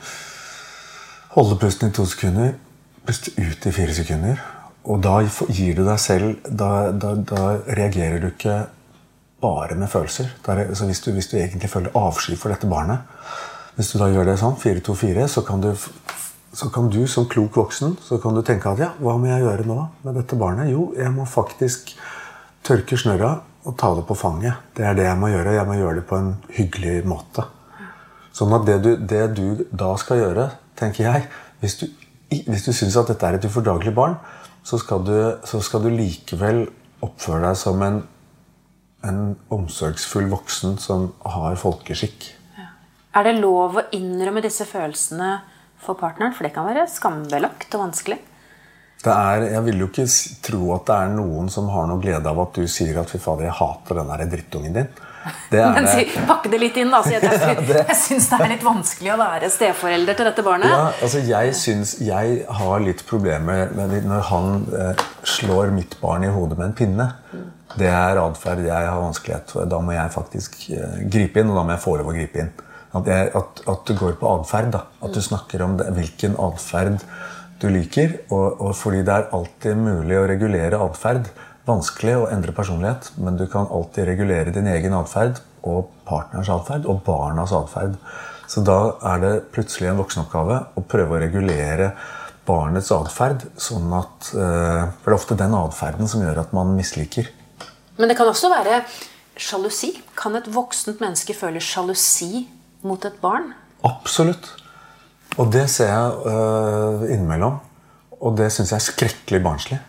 Holde 1.34 1.58
pusten 1.62 1.90
i 1.90 1.96
to 1.96 2.06
sekunder. 2.10 2.56
Puste 3.08 3.34
ut 3.38 3.66
i 3.66 3.74
fire 3.74 3.96
sekunder. 3.98 4.42
Og 4.88 5.02
da 5.04 5.20
gir 5.52 5.76
du 5.76 5.84
deg 5.84 6.00
selv 6.00 6.38
Da, 6.48 6.92
da, 6.96 7.14
da 7.20 7.58
reagerer 7.68 8.22
du 8.24 8.30
ikke 8.30 8.62
bare 9.42 9.76
med 9.76 9.90
følelser. 9.92 10.32
Der, 10.46 10.64
hvis, 10.70 11.02
du, 11.02 11.12
hvis, 11.12 11.28
du, 11.28 11.38
egentlig 11.38 11.70
føler 11.70 11.96
avsky 11.96 12.38
for 12.40 12.54
dette 12.54 12.70
barnet 12.70 13.04
Hvis 13.76 13.92
du 13.92 14.00
da 14.00 14.08
gjør 14.10 14.32
det 14.32 14.40
sånn, 14.42 14.56
4-2-4, 14.58 15.28
så 15.28 15.44
så 16.58 16.70
kan 16.74 16.90
du 16.90 17.04
som 17.08 17.28
klok 17.30 17.58
voksen 17.60 17.98
så 18.02 18.18
kan 18.18 18.34
du 18.34 18.42
tenke 18.42 18.72
at 18.72 18.80
ja, 18.82 18.88
hva 18.98 19.18
må 19.20 19.28
jeg 19.30 19.44
gjøre 19.44 19.68
nå 19.68 19.76
med 20.02 20.16
dette 20.18 20.38
barnet? 20.40 20.72
Jo, 20.72 20.88
jeg 20.98 21.12
må 21.14 21.28
faktisk 21.30 21.92
tørke 22.66 22.98
snørra 22.98 23.36
og 23.68 23.76
ta 23.78 23.92
det 23.94 24.06
på 24.08 24.16
fanget. 24.18 24.64
Det 24.74 24.88
er 24.88 24.96
det 24.98 25.06
jeg 25.06 25.20
må 25.20 25.30
gjøre. 25.30 25.54
Jeg 25.54 25.68
må 25.68 25.76
gjøre 25.78 26.00
det 26.00 26.06
på 26.08 26.18
en 26.18 26.32
hyggelig 26.56 26.96
måte. 27.06 27.46
Sånn 28.38 28.54
at 28.54 28.68
det 28.68 28.78
du, 28.86 28.92
det 29.10 29.24
du, 29.38 29.48
da 29.74 29.96
skal 29.98 30.22
gjøre, 30.22 30.52
tenker 30.78 31.08
jeg 31.08 31.26
Hvis 31.62 31.80
du, 31.80 31.88
hvis 32.30 32.68
du 32.68 32.74
syns 32.76 32.98
at 33.00 33.10
dette 33.10 33.26
er 33.26 33.38
et 33.40 33.48
ufordragelig 33.50 33.96
barn, 33.98 34.18
så 34.68 34.78
skal, 34.78 35.02
du, 35.08 35.16
så 35.48 35.62
skal 35.64 35.82
du 35.86 35.90
likevel 35.90 36.68
oppføre 37.02 37.48
deg 37.48 37.58
som 37.58 37.82
en, 37.82 38.02
en 39.08 39.22
omsorgsfull 39.54 40.28
voksen 40.30 40.76
som 40.84 41.08
har 41.26 41.58
folkeskikk. 41.58 42.28
Ja. 42.60 42.68
Er 43.18 43.30
det 43.30 43.38
lov 43.40 43.80
å 43.80 43.86
innrømme 43.96 44.44
disse 44.46 44.68
følelsene 44.70 45.32
for 45.82 45.98
partneren? 45.98 46.36
For 46.36 46.46
det 46.46 46.54
kan 46.54 46.68
være 46.68 46.86
skambelagt 46.92 47.74
og 47.74 47.88
vanskelig. 47.88 48.20
Er, 49.08 49.48
jeg 49.54 49.64
vil 49.70 49.82
jo 49.82 49.90
ikke 49.90 50.08
tro 50.46 50.62
at 50.76 50.88
det 50.90 51.00
er 51.00 51.12
noen 51.16 51.50
som 51.54 51.72
har 51.72 51.90
noe 51.90 52.02
glede 52.04 52.28
av 52.28 52.44
at 52.44 52.58
du 52.60 52.68
sier 52.70 52.98
at 53.00 53.10
'fy 53.10 53.22
fader, 53.24 53.48
jeg 53.48 53.58
hater 53.62 54.04
den 54.04 54.34
drittungen 54.36 54.78
din'. 54.78 54.94
Men 55.52 55.88
si, 55.90 56.06
pakke 56.28 56.52
det 56.52 56.60
litt 56.62 56.80
inn, 56.82 56.92
da. 56.94 57.02
Jeg, 57.10 57.22
det... 57.70 57.84
jeg 57.84 57.98
syns 58.00 58.30
det 58.32 58.40
er 58.46 58.54
litt 58.54 58.66
vanskelig 58.66 59.14
å 59.14 59.20
være 59.20 59.52
steforelder 59.54 60.20
til 60.20 60.30
dette 60.30 60.46
barnet. 60.46 60.74
Ja, 60.74 60.90
altså 61.06 61.24
jeg, 61.26 61.54
synes, 61.58 61.98
jeg 62.04 62.42
har 62.62 62.84
litt 62.84 63.04
problemer 63.10 63.74
med 63.78 63.96
når 64.08 64.28
han 64.32 64.66
eh, 64.72 65.06
slår 65.38 65.74
mitt 65.76 65.98
barn 66.02 66.28
i 66.28 66.32
hodet 66.34 66.60
med 66.60 66.70
en 66.70 66.78
pinne. 66.78 67.10
Det 67.78 67.90
er 67.92 68.20
atferd 68.22 68.64
jeg 68.66 68.90
har 68.90 69.02
vanskelighet 69.02 69.52
for. 69.54 69.68
Da 69.70 69.82
må 69.84 69.94
jeg 69.96 70.14
faktisk 70.14 70.62
eh, 70.74 71.02
gripe 71.12 71.42
inn, 71.42 71.52
og 71.52 71.60
da 71.60 71.66
må 71.68 71.76
jeg 71.76 71.84
få 71.84 71.98
lov 72.00 72.12
å 72.12 72.16
gripe 72.16 72.44
inn. 72.44 72.54
At, 72.96 73.10
jeg, 73.10 73.32
at, 73.36 73.64
at 73.70 73.90
du 73.90 73.98
går 74.00 74.16
på 74.22 74.30
atferd. 74.32 74.78
At 74.78 75.14
du 75.14 75.22
snakker 75.24 75.64
om 75.66 75.76
det, 75.80 75.90
hvilken 75.98 76.38
atferd 76.42 77.02
du 77.62 77.68
liker. 77.74 78.20
Og, 78.30 78.62
og, 78.62 78.72
fordi 78.78 79.04
det 79.06 79.14
er 79.14 79.30
alltid 79.36 79.82
mulig 79.82 80.18
å 80.20 80.26
regulere 80.30 80.82
atferd 80.88 81.30
vanskelig 81.68 82.16
å 82.18 82.28
endre 82.32 82.56
personlighet, 82.56 83.12
men 83.20 83.38
du 83.40 83.46
kan 83.52 83.68
alltid 83.68 84.08
regulere 84.08 84.54
din 84.56 84.70
egen 84.72 84.96
atferd 84.98 85.42
og 85.68 85.90
partners 86.08 86.50
atferd 86.52 86.88
og 86.88 87.02
barnas 87.06 87.54
atferd. 87.56 87.98
Så 88.48 88.64
da 88.64 88.96
er 89.12 89.20
det 89.24 89.34
plutselig 89.56 89.90
en 89.92 90.00
voksenoppgave 90.00 90.62
å 90.80 90.84
prøve 90.88 91.18
å 91.18 91.22
regulere 91.22 91.92
barnets 92.48 92.94
atferd. 92.96 93.44
Sånn 93.60 93.92
at, 93.98 94.30
eh, 94.32 94.88
for 95.02 95.12
det 95.12 95.14
er 95.14 95.18
ofte 95.18 95.40
den 95.40 95.58
atferden 95.58 96.08
som 96.08 96.24
gjør 96.24 96.40
at 96.46 96.54
man 96.56 96.72
misliker. 96.78 97.28
Men 97.98 98.08
det 98.08 98.18
kan 98.18 98.30
også 98.30 98.50
være 98.54 98.84
sjalusi. 99.36 99.92
Kan 100.16 100.36
et 100.40 100.48
voksent 100.48 101.02
menneske 101.04 101.36
føle 101.36 101.60
sjalusi 101.60 102.48
mot 102.84 103.04
et 103.06 103.20
barn? 103.22 103.52
Absolutt. 103.84 104.48
Og 105.38 105.52
det 105.52 105.68
ser 105.70 105.92
jeg 105.92 106.12
uh, 106.26 107.04
innimellom. 107.10 107.60
Og 108.22 108.38
det 108.38 108.50
syns 108.54 108.72
jeg 108.72 108.80
er 108.80 108.88
skrekkelig 108.88 109.44
barnslig. 109.44 109.80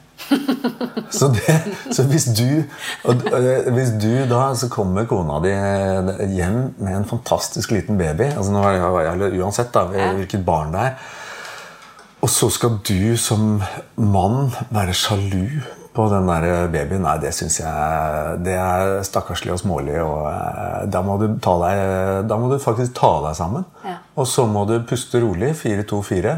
Så, 1.18 1.28
det, 1.32 1.54
så 1.94 2.04
hvis, 2.10 2.26
du, 2.36 2.64
og, 3.04 3.22
og, 3.32 3.70
hvis 3.72 3.94
du 4.02 4.10
da 4.28 4.50
Så 4.58 4.68
kommer 4.72 5.06
kona 5.08 5.38
di 5.40 5.54
hjem 6.36 6.58
med 6.76 6.96
en 6.98 7.08
fantastisk 7.08 7.72
liten 7.72 7.96
baby 8.00 8.28
altså 8.28 8.52
nå 8.52 8.64
er 8.68 8.76
jeg, 9.08 9.40
Uansett 9.40 9.72
da, 9.74 9.86
hvilket 9.88 10.44
barn 10.44 10.74
det 10.74 10.84
er. 10.90 11.08
Og 12.18 12.30
så 12.32 12.48
skal 12.50 12.78
du 12.86 13.16
som 13.20 13.60
mann 13.94 14.48
være 14.74 14.96
sjalu 14.96 15.60
på 15.98 16.06
den 16.12 16.28
der 16.30 16.68
babyen, 16.70 17.02
nei, 17.02 17.16
det 17.22 17.32
syns 17.34 17.58
jeg 17.58 18.38
det 18.46 18.54
er 18.54 19.00
stakkarslig 19.06 19.54
og 19.54 19.60
smålig. 19.62 19.96
og 20.02 20.28
eh, 20.30 20.84
da 20.92 21.02
må, 21.02 21.16
deg, 21.18 21.40
da 22.30 22.38
må, 22.38 22.50
du 22.52 22.58
faktisk 22.62 22.94
ta 22.98 23.10
deg 23.24 23.34
sammen. 23.38 23.66
Ja. 23.86 23.96
Og 24.18 24.28
så 24.30 24.46
må 24.46 24.62
du 24.68 24.76
puste 24.86 25.22
rolig. 25.22 25.54
4-2-4. 25.58 26.36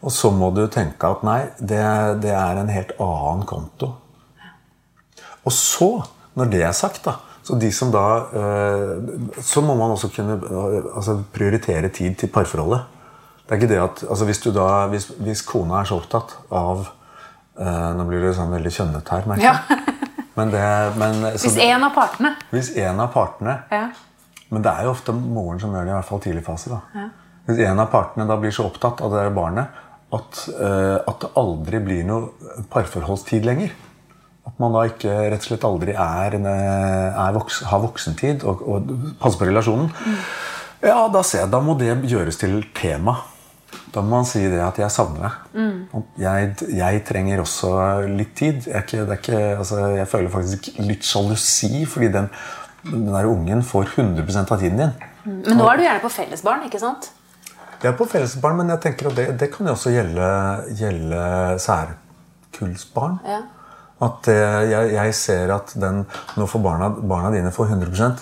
Og 0.00 0.12
så 0.14 0.30
må 0.32 0.48
du 0.56 0.62
tenke 0.72 1.08
at 1.08 1.24
nei, 1.26 1.40
det, 1.58 1.80
det, 2.22 2.32
er 2.32 2.60
en 2.60 2.72
helt 2.72 2.94
annen 3.00 3.44
konto. 3.48 3.90
Og 5.44 5.52
så, 5.52 5.90
når 6.38 6.54
det 6.54 6.62
er 6.64 6.76
sagt, 6.76 7.04
da 7.08 7.18
så 7.42 7.56
de 7.56 7.70
som 7.72 7.88
da 7.88 8.04
eh, 8.36 8.90
Så 9.42 9.62
må 9.64 9.72
man 9.74 9.94
også 9.94 10.10
kunne 10.12 10.36
altså, 10.36 11.14
prioritere 11.32 11.88
tid 11.88 12.18
til 12.20 12.28
parforholdet. 12.28 12.82
Det 13.46 13.54
er 13.54 13.60
ikke 13.62 13.70
det 13.70 13.78
at, 13.80 14.02
altså 14.08 14.26
hvis, 14.28 14.42
da, 14.54 14.66
hvis, 14.92 15.06
hvis 15.18 15.42
kona 15.48 15.80
er 15.80 15.88
så 15.88 16.00
opptatt 16.00 16.36
av 16.52 16.88
Uh, 17.60 17.90
nå 17.92 18.06
blir 18.08 18.22
det 18.24 18.30
sånn 18.38 18.52
veldig 18.54 18.70
kjønnet 18.72 19.10
her, 19.12 19.26
merker 19.28 19.44
jeg. 19.44 19.80
Ja. 19.82 19.96
Men 20.38 20.52
det, 20.54 20.60
men, 20.96 21.18
hvis 21.34 21.58
én 21.60 21.82
av 21.84 21.90
partene. 21.92 22.30
Hvis 22.54 22.70
en 22.78 23.02
av 23.02 23.10
partene. 23.12 23.56
Ja. 23.68 23.82
Men 24.54 24.62
det 24.64 24.70
er 24.70 24.86
jo 24.86 24.92
ofte 24.94 25.12
moren 25.12 25.58
som 25.60 25.74
gjør 25.74 25.84
det, 25.84 25.90
i 25.90 25.96
hvert 25.98 26.08
fall 26.08 26.22
tidlig 26.24 26.44
fase. 26.46 26.70
da. 26.72 26.78
Ja. 26.94 27.08
Hvis 27.50 27.60
en 27.66 27.82
av 27.82 27.90
partene 27.92 28.24
da 28.30 28.38
blir 28.40 28.54
så 28.54 28.64
opptatt 28.70 29.02
av 29.04 29.12
det 29.12 29.26
der 29.26 29.34
barnet 29.36 29.82
at, 30.16 30.42
uh, 30.56 30.98
at 31.06 31.22
det 31.22 31.30
aldri 31.38 31.80
blir 31.84 32.04
noe 32.08 32.54
parforholdstid 32.72 33.46
lenger. 33.46 33.74
At 34.48 34.56
man 34.62 34.74
da 34.74 34.86
ikke 34.88 35.12
rett 35.30 35.44
og 35.44 35.50
slett 35.50 35.66
aldri 35.68 35.94
er, 35.94 36.36
er 36.40 37.34
voks, 37.36 37.60
har 37.70 37.82
voksentid 37.82 38.46
og, 38.48 38.62
og 38.64 38.94
passer 39.20 39.38
på 39.38 39.50
relasjonen. 39.50 39.90
Mm. 39.92 40.22
Ja, 40.80 41.02
da 41.12 41.20
ser 41.26 41.44
jeg, 41.44 41.52
da 41.52 41.60
må 41.62 41.76
det 41.78 41.92
gjøres 42.08 42.40
til 42.40 42.62
tema. 42.76 43.18
Da 43.90 44.02
må 44.02 44.16
man 44.16 44.26
si 44.26 44.40
det 44.46 44.60
at 44.62 44.78
'jeg 44.78 44.90
savner 44.90 45.26
deg'. 45.26 45.36
Mm. 45.54 46.02
Jeg, 46.18 46.54
jeg, 46.78 47.04
trenger 47.04 47.42
også 47.42 47.70
litt 48.06 48.34
tid. 48.38 48.66
Jeg, 48.66 48.82
ikke, 48.86 49.04
ikke, 49.12 49.38
altså, 49.58 49.78
jeg 49.98 50.08
føler 50.08 50.30
faktisk 50.30 50.70
litt 50.78 51.06
sjalusi 51.06 51.84
fordi 51.86 52.08
den, 52.14 52.28
den 52.84 53.06
der 53.06 53.26
ungen 53.26 53.62
får 53.62 53.94
100% 53.98 54.52
av 54.52 54.58
tiden 54.58 54.78
din. 54.78 54.92
Mm. 55.24 55.42
Men 55.46 55.56
nå 55.58 55.68
er 55.68 55.76
du 55.76 55.82
gjerne 55.82 56.02
på 56.02 56.12
fellesbarn, 56.16 56.64
ikke 56.66 56.80
sant? 56.80 57.10
Er 57.80 57.96
på 57.96 58.06
fellesbarn, 58.08 58.58
men 58.60 58.72
jeg 58.74 58.82
tenker 58.84 59.08
at 59.08 59.16
det, 59.16 59.26
det 59.40 59.48
kan 59.54 59.68
jo 59.68 59.72
også 59.72 59.94
gjelde, 59.94 60.26
gjelde 60.76 61.22
særkullsbarn. 61.64 63.16
Ja. 63.24 63.40
At 64.04 64.28
jeg, 64.32 64.92
jeg, 64.94 65.14
ser 65.16 65.52
at 65.54 65.72
den, 65.80 66.04
nå 66.40 66.48
får 66.48 66.62
barna, 66.64 66.88
barna 66.88 67.32
dine 67.34 67.52
får 67.52 67.72
100 67.74 68.12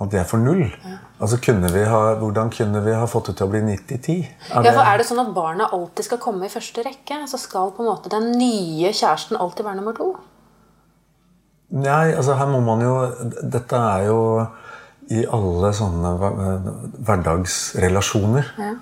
at 0.00 0.08
det 0.12 0.20
er 0.22 0.28
for 0.28 0.40
null. 0.40 0.64
Ja. 0.64 0.96
Altså, 1.20 1.36
kunne 1.44 1.68
ha, 1.68 2.00
Hvordan 2.16 2.50
kunne 2.52 2.80
vi 2.84 2.96
ha 2.96 3.04
fått 3.08 3.28
det 3.28 3.36
til 3.36 3.48
å 3.48 3.52
bli 3.52 3.60
90-10? 3.66 4.14
Er, 4.48 4.64
ja, 4.64 4.84
er 4.88 5.00
det 5.00 5.06
sånn 5.10 5.20
at 5.20 5.34
barna 5.36 5.68
alltid 5.76 6.08
skal 6.08 6.20
komme 6.22 6.48
i 6.48 6.52
første 6.52 6.84
rekke? 6.86 7.20
Så 7.28 7.40
skal 7.40 7.74
på 7.76 7.84
en 7.84 7.90
måte 7.90 8.12
den 8.12 8.30
nye 8.40 8.94
kjæresten 8.96 9.36
alltid 9.36 9.68
være 9.68 9.80
nummer 9.82 9.96
to? 9.98 10.14
Nei, 11.76 12.14
altså 12.16 12.34
her 12.34 12.48
må 12.50 12.58
man 12.66 12.80
jo 12.82 12.94
Dette 13.46 13.78
er 13.78 14.08
jo 14.08 14.22
i 15.10 15.24
alle 15.26 15.72
sånne 15.74 16.12
hverdagsrelasjoner. 17.06 18.52
Ja. 18.58 18.74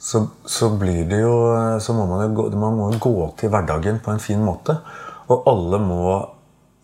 Så, 0.00 0.22
så, 0.48 0.70
blir 0.80 1.04
det 1.04 1.18
jo 1.20 1.32
Så 1.76 1.92
må 1.92 2.06
man 2.08 2.22
jo 2.24 2.28
gå, 2.38 2.44
man 2.56 2.78
må 2.78 2.86
gå 2.96 3.12
til 3.36 3.50
hverdagen 3.52 3.98
på 4.00 4.14
en 4.14 4.22
fin 4.22 4.40
måte. 4.40 4.78
Og 5.30 5.48
alle 5.50 5.80
må, 5.84 6.04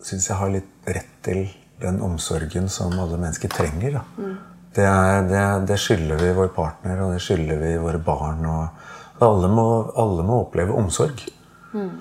syns 0.05 0.29
jeg, 0.29 0.37
ha 0.37 0.49
litt 0.51 0.69
rett 0.87 1.15
til 1.25 1.47
den 1.81 1.97
omsorgen 2.05 2.69
som 2.73 2.93
alle 2.97 3.17
mennesker 3.19 3.51
trenger. 3.53 3.99
Mm. 4.17 4.37
Det, 4.73 4.85
er, 4.85 5.25
det, 5.29 5.41
det, 5.69 5.79
skylder 5.81 6.21
vi 6.21 6.31
vår 6.37 6.53
partner, 6.55 7.01
og 7.03 7.15
det 7.15 7.23
skylder 7.25 7.59
vi 7.61 7.73
våre 7.81 8.01
barn. 8.01 8.45
Og 8.45 9.25
alle 9.25 9.49
må, 9.51 9.67
alle 9.97 10.25
må 10.25 10.43
oppleve 10.45 10.77
omsorg. 10.77 11.25
Mm. 11.73 11.91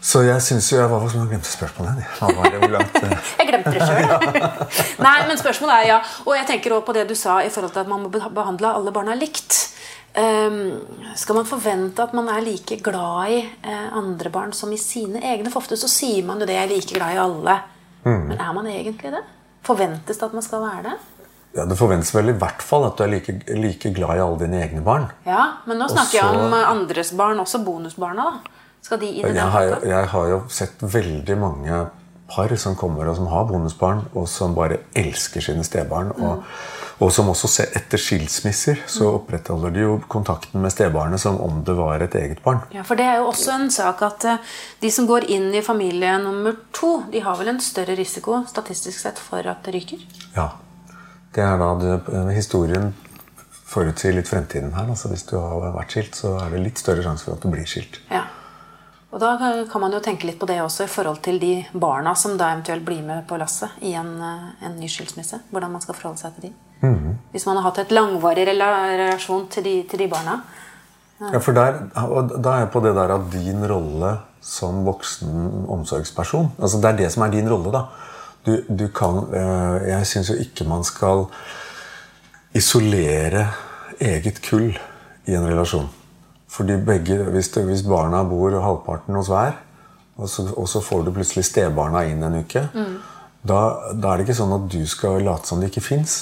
Så 0.00 0.22
jeg 0.22 0.42
syns 0.44 0.68
jo 0.70 0.78
jeg 0.78 0.90
var 0.90 1.06
som 1.10 1.24
jeg 1.24 1.30
glemte 1.32 1.50
spørsmålet. 1.50 2.04
jeg 3.38 3.48
glemte 3.48 3.72
det 3.74 3.88
sjøl. 3.88 4.36
Nei, 5.06 5.16
men 5.26 5.40
spørsmålet 5.40 5.74
er 5.74 5.88
ja. 5.90 5.96
Og 6.26 6.36
jeg 6.36 6.46
tenker 6.52 6.76
også 6.76 6.86
på 6.86 6.94
det 6.96 7.08
du 7.10 7.16
sa 7.18 7.40
i 7.42 7.50
forhold 7.50 7.74
til 7.74 7.82
at 7.82 7.90
man 7.90 8.04
må 8.04 8.12
behandle 8.12 8.70
alle 8.78 8.94
barna 8.94 9.16
likt. 9.18 9.58
Um, 10.18 10.78
skal 11.18 11.36
man 11.36 11.46
forvente 11.46 12.02
at 12.02 12.14
man 12.16 12.30
er 12.32 12.42
like 12.42 12.78
glad 12.82 13.34
i 13.34 13.42
uh, 13.66 13.98
andre 13.98 14.30
barn 14.34 14.54
som 14.56 14.72
i 14.72 14.78
sine 14.80 15.20
egne? 15.20 15.50
For 15.50 15.62
ofte 15.62 15.78
så 15.78 15.90
sier 15.90 16.24
man 16.26 16.40
jo 16.40 16.46
det. 16.48 16.56
Jeg 16.56 16.68
er 16.68 16.74
like 16.76 16.94
glad 16.94 17.14
i 17.16 17.22
alle. 17.22 17.58
Mm. 18.06 18.24
Men 18.30 18.38
er 18.38 18.52
man 18.54 18.70
egentlig 18.70 19.12
det? 19.14 19.24
Forventes 19.66 20.18
det 20.18 20.26
at 20.30 20.36
man 20.36 20.46
skal 20.46 20.62
være 20.62 20.84
det? 20.86 20.98
Ja, 21.56 21.64
Det 21.66 21.78
forventes 21.78 22.14
vel 22.14 22.30
i 22.30 22.36
hvert 22.38 22.62
fall 22.62 22.86
at 22.86 22.98
du 22.98 23.02
er 23.02 23.10
like, 23.16 23.34
like 23.50 23.90
glad 23.96 24.14
i 24.14 24.22
alle 24.22 24.38
dine 24.44 24.62
egne 24.62 24.84
barn. 24.84 25.08
Ja, 25.26 25.58
Men 25.66 25.82
nå 25.82 25.88
snakker 25.90 26.20
jeg 26.20 26.38
om 26.38 26.54
andres 26.54 27.10
barn, 27.18 27.40
også 27.42 27.64
bonusbarna. 27.66 28.30
da. 28.30 28.54
Skal 28.82 29.00
de 29.02 29.12
i 29.12 29.22
den 29.22 29.36
jeg 29.36 29.54
har, 29.54 29.78
jeg 29.84 30.10
har 30.14 30.28
jo 30.32 30.42
sett 30.52 30.82
veldig 30.82 31.38
mange 31.38 31.86
par 32.28 32.52
som 32.60 32.76
kommer 32.76 33.08
og 33.08 33.16
som 33.16 33.28
har 33.32 33.46
bonusbarn, 33.48 34.04
og 34.14 34.28
som 34.28 34.54
bare 34.56 34.82
elsker 34.96 35.44
sine 35.44 35.64
stebarn. 35.64 36.12
Mm. 36.12 36.26
Og, 36.26 36.44
og, 36.98 37.12
som 37.14 37.30
også 37.30 37.48
ser 37.48 37.72
etter 37.78 38.00
skilsmisser 38.00 38.82
så 38.90 39.06
mm. 39.06 39.16
opprettholder 39.20 39.74
de 39.74 39.84
jo 39.84 39.96
kontakten 40.12 40.60
med 40.60 40.74
stebarnet 40.74 41.22
som 41.22 41.40
om 41.40 41.62
det 41.64 41.76
var 41.78 42.04
et 42.04 42.14
eget 42.20 42.42
barn. 42.44 42.60
Ja, 42.74 42.84
For 42.84 43.00
det 43.00 43.08
er 43.08 43.20
jo 43.22 43.30
også 43.30 43.56
en 43.56 43.68
sak 43.72 44.04
at 44.04 44.28
uh, 44.28 44.54
de 44.82 44.92
som 44.92 45.08
går 45.08 45.28
inn 45.32 45.50
i 45.54 45.64
familie 45.64 46.18
nummer 46.22 46.58
to, 46.76 46.98
de 47.12 47.24
har 47.24 47.38
vel 47.40 47.54
en 47.54 47.62
større 47.64 47.96
risiko 47.98 48.42
statistisk 48.50 49.00
sett 49.00 49.20
for 49.22 49.46
at 49.48 49.64
det 49.64 49.78
ryker? 49.78 50.02
Ja. 50.36 50.50
Det 51.34 51.44
er 51.44 51.58
da 51.60 51.74
det, 51.78 51.96
eh, 52.08 52.30
historien 52.34 52.92
forutsier 53.68 54.14
litt 54.16 54.28
fremtiden 54.28 54.72
her. 54.74 54.88
Altså 54.88 55.10
Hvis 55.12 55.26
du 55.28 55.36
har 55.38 55.74
vært 55.74 55.92
skilt, 55.92 56.16
så 56.16 56.34
er 56.40 56.54
det 56.54 56.64
litt 56.64 56.80
større 56.80 57.04
sjanse 57.04 57.28
for 57.28 57.36
at 57.36 57.44
du 57.44 57.52
blir 57.52 57.68
skilt. 57.68 58.00
Ja. 58.10 58.17
Og 59.18 59.24
Da 59.24 59.64
kan 59.66 59.82
man 59.82 59.90
jo 59.92 59.98
tenke 59.98 60.28
litt 60.28 60.38
på 60.38 60.46
det 60.46 60.60
også 60.62 60.84
i 60.84 60.90
forhold 60.90 61.18
til 61.26 61.40
de 61.42 61.64
barna 61.74 62.12
som 62.14 62.36
da 62.38 62.52
eventuelt 62.52 62.84
blir 62.86 63.00
med 63.02 63.24
på 63.26 63.34
lasset 63.40 63.80
i 63.82 63.90
en, 63.98 64.12
eh, 64.22 64.66
en 64.66 64.76
ny 64.78 64.86
skilsmisse. 64.86 65.40
Hvordan 65.50 65.72
man 65.72 65.82
skal 65.82 65.94
forholde 65.94 66.20
seg 66.20 66.34
til 66.34 66.42
de. 66.42 66.52
Mm 66.86 66.94
-hmm. 66.94 67.14
Hvis 67.32 67.46
man 67.46 67.56
har 67.56 67.62
hatt 67.62 67.78
et 67.78 67.90
langvarig 67.90 68.46
relasjon 68.46 69.48
til 69.48 69.64
de, 69.64 69.82
til 69.90 69.98
de 69.98 70.08
barna. 70.08 70.40
Ja. 71.20 71.32
ja, 71.32 71.38
for 71.38 71.52
der, 71.52 71.74
og 71.96 72.44
Da 72.44 72.50
er 72.50 72.58
jeg 72.58 72.70
på 72.70 72.80
det 72.80 72.94
der 72.94 73.14
at 73.14 73.32
din 73.32 73.72
rolle 73.72 74.18
som 74.40 74.84
voksen 74.86 75.64
omsorgsperson 75.68 76.52
altså 76.62 76.76
Det 76.76 76.84
er 76.84 76.96
det 76.96 77.12
som 77.12 77.22
er 77.22 77.30
din 77.30 77.50
rolle. 77.50 77.72
da. 77.72 77.82
Du, 78.46 78.62
du 78.78 78.88
kan 78.88 79.34
øh, 79.34 79.88
Jeg 79.88 80.06
syns 80.06 80.30
jo 80.30 80.34
ikke 80.34 80.68
man 80.68 80.84
skal 80.84 81.24
isolere 82.54 83.48
eget 84.00 84.50
kull 84.50 84.78
i 85.26 85.34
en 85.34 85.46
relasjon. 85.46 85.97
Fordi 86.48 86.78
begge, 86.80 87.18
hvis, 87.34 87.50
det, 87.54 87.66
hvis, 87.68 87.84
barna 87.86 88.22
bor 88.24 88.54
halvparten 88.64 89.18
hos 89.18 89.28
hver, 89.32 89.58
og 90.18 90.30
så, 90.32 90.48
og 90.56 90.66
så, 90.70 90.80
får 90.82 91.04
du 91.06 91.12
plutselig 91.14 91.44
stebarna 91.46 92.02
inn 92.08 92.24
en 92.24 92.40
uke, 92.40 92.64
mm. 92.72 92.94
da, 93.46 93.60
da, 93.92 94.10
er 94.10 94.18
det 94.18 94.26
ikke 94.26 94.38
sånn 94.40 94.56
at 94.56 94.66
du 94.72 94.80
skal 94.88 95.20
late 95.26 95.46
som 95.46 95.60
det 95.60 95.70
ikke 95.70 95.84
fins. 95.84 96.16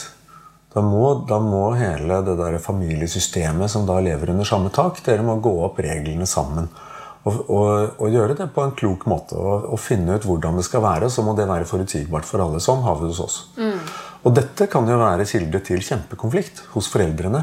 Da 0.75 0.83
må, 0.85 1.23
da 1.28 1.38
må, 1.40 1.71
hele 1.78 2.18
det 2.26 2.35
der 2.37 2.59
familiesystemet 2.61 3.73
som 3.73 3.87
da 3.88 3.97
lever 4.04 4.35
under 4.35 4.49
samme 4.49 4.73
tak, 4.75 5.00
dere 5.06 5.25
må 5.25 5.38
gå 5.40 5.54
opp 5.64 5.80
reglene 5.80 6.28
sammen. 6.28 6.68
Og, 7.26 7.38
og, 7.50 7.71
og 8.02 8.12
gjøre 8.12 8.37
det 8.38 8.50
på 8.54 8.62
en 8.62 8.75
klok 8.76 9.06
måte. 9.11 9.38
Og, 9.40 9.71
og, 9.73 9.80
finne 9.83 10.18
ut 10.18 10.26
hvordan 10.26 10.61
det 10.61 10.66
skal 10.66 10.85
være. 10.85 11.09
Så 11.11 11.25
må 11.26 11.35
det 11.38 11.49
være 11.49 11.66
forutsigbart 11.66 12.28
for 12.28 12.45
alle. 12.45 12.61
Sånn 12.62 12.85
har 12.85 13.00
vi 13.00 13.09
det 13.09 13.16
hos 13.16 13.23
oss. 13.25 13.38
Mm. 13.59 13.80
Og 14.26 14.37
dette 14.37 14.68
kan 14.71 14.87
jo 14.87 14.99
være 15.00 15.26
kilde 15.26 15.62
til 15.66 15.83
kjempekonflikt 15.83 16.62
hos 16.76 16.90
foreldrene. 16.92 17.42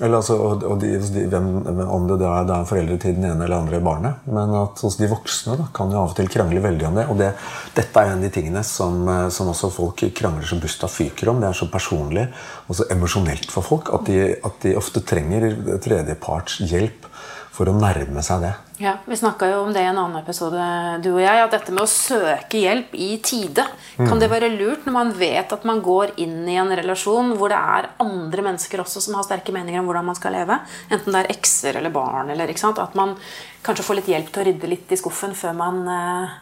Eller 0.00 0.22
altså, 0.22 0.38
og, 0.40 0.78
de, 0.80 0.94
de, 0.96 1.22
hvem, 1.28 1.48
Om 1.84 2.06
det 2.08 2.16
er, 2.24 2.46
det 2.48 2.54
er 2.54 2.68
foreldre 2.68 2.94
til 3.02 3.16
den 3.18 3.26
ene 3.28 3.44
eller 3.44 3.60
andre 3.60 3.80
barnet. 3.84 4.22
Men 4.24 4.54
at 4.56 4.80
hos 4.80 4.96
de 4.96 5.08
voksne 5.10 5.58
da, 5.60 5.66
kan 5.76 5.92
jo 5.92 6.00
av 6.00 6.14
og 6.14 6.16
til 6.16 6.30
krangle 6.32 6.62
veldig 6.64 6.86
om 6.88 6.96
det. 6.96 7.04
Og 7.12 7.20
det, 7.20 7.28
dette 7.76 8.00
er 8.00 8.08
en 8.08 8.16
av 8.16 8.24
de 8.24 8.32
tingene 8.32 8.64
som, 8.64 9.02
eh, 9.12 9.26
som 9.34 9.52
også 9.52 9.68
folk 9.74 10.06
krangler 10.16 10.48
så 10.48 10.56
busta 10.62 10.88
fyker 10.88 11.28
om. 11.34 11.42
Det 11.42 11.50
er 11.50 11.60
så 11.60 11.68
personlig 11.72 12.24
og 12.66 12.78
så 12.78 12.88
emosjonelt 12.94 13.52
for 13.52 13.68
folk 13.68 13.92
at 13.92 14.08
de, 14.08 14.18
at 14.40 14.64
de 14.64 14.76
ofte 14.80 15.04
trenger 15.04 15.50
tredjeparts 15.84 16.62
hjelp 16.72 17.11
for 17.52 17.68
å 17.68 17.74
nærme 17.76 18.22
seg 18.24 18.46
det. 18.46 18.52
Ja, 18.80 18.96
Vi 19.06 19.16
snakka 19.16 19.46
jo 19.50 19.58
om 19.66 19.72
det 19.74 19.82
i 19.84 19.88
en 19.90 19.98
annen 20.00 20.22
episode, 20.22 20.58
du 21.04 21.10
og 21.12 21.20
jeg. 21.20 21.42
At 21.44 21.52
dette 21.52 21.74
med 21.74 21.84
å 21.84 21.90
søke 21.90 22.62
hjelp 22.62 22.94
i 22.96 23.10
tide 23.22 23.66
Kan 23.98 24.18
det 24.22 24.30
være 24.32 24.48
lurt 24.54 24.86
når 24.88 24.94
man 24.96 25.12
vet 25.18 25.52
at 25.52 25.66
man 25.68 25.82
går 25.84 26.14
inn 26.24 26.48
i 26.48 26.56
en 26.58 26.72
relasjon 26.72 27.34
hvor 27.36 27.52
det 27.52 27.60
er 27.60 27.90
andre 28.02 28.46
mennesker 28.48 28.80
også 28.82 29.04
som 29.04 29.18
har 29.18 29.26
sterke 29.28 29.54
meninger 29.54 29.82
om 29.82 29.90
hvordan 29.90 30.08
man 30.08 30.18
skal 30.18 30.34
leve? 30.34 30.58
Enten 30.88 31.12
det 31.12 31.22
er 31.22 31.34
ekser 31.36 31.78
eller 31.78 31.92
barn. 31.94 32.32
Eller? 32.32 32.50
At 32.72 32.96
man 32.98 33.14
kanskje 33.62 33.86
får 33.86 34.00
litt 34.00 34.10
hjelp 34.14 34.32
til 34.32 34.42
å 34.42 34.48
rydde 34.48 34.72
litt 34.72 34.96
i 34.96 34.98
skuffen 34.98 35.36
før, 35.36 35.54
man, 35.60 35.84
eh, 35.92 36.34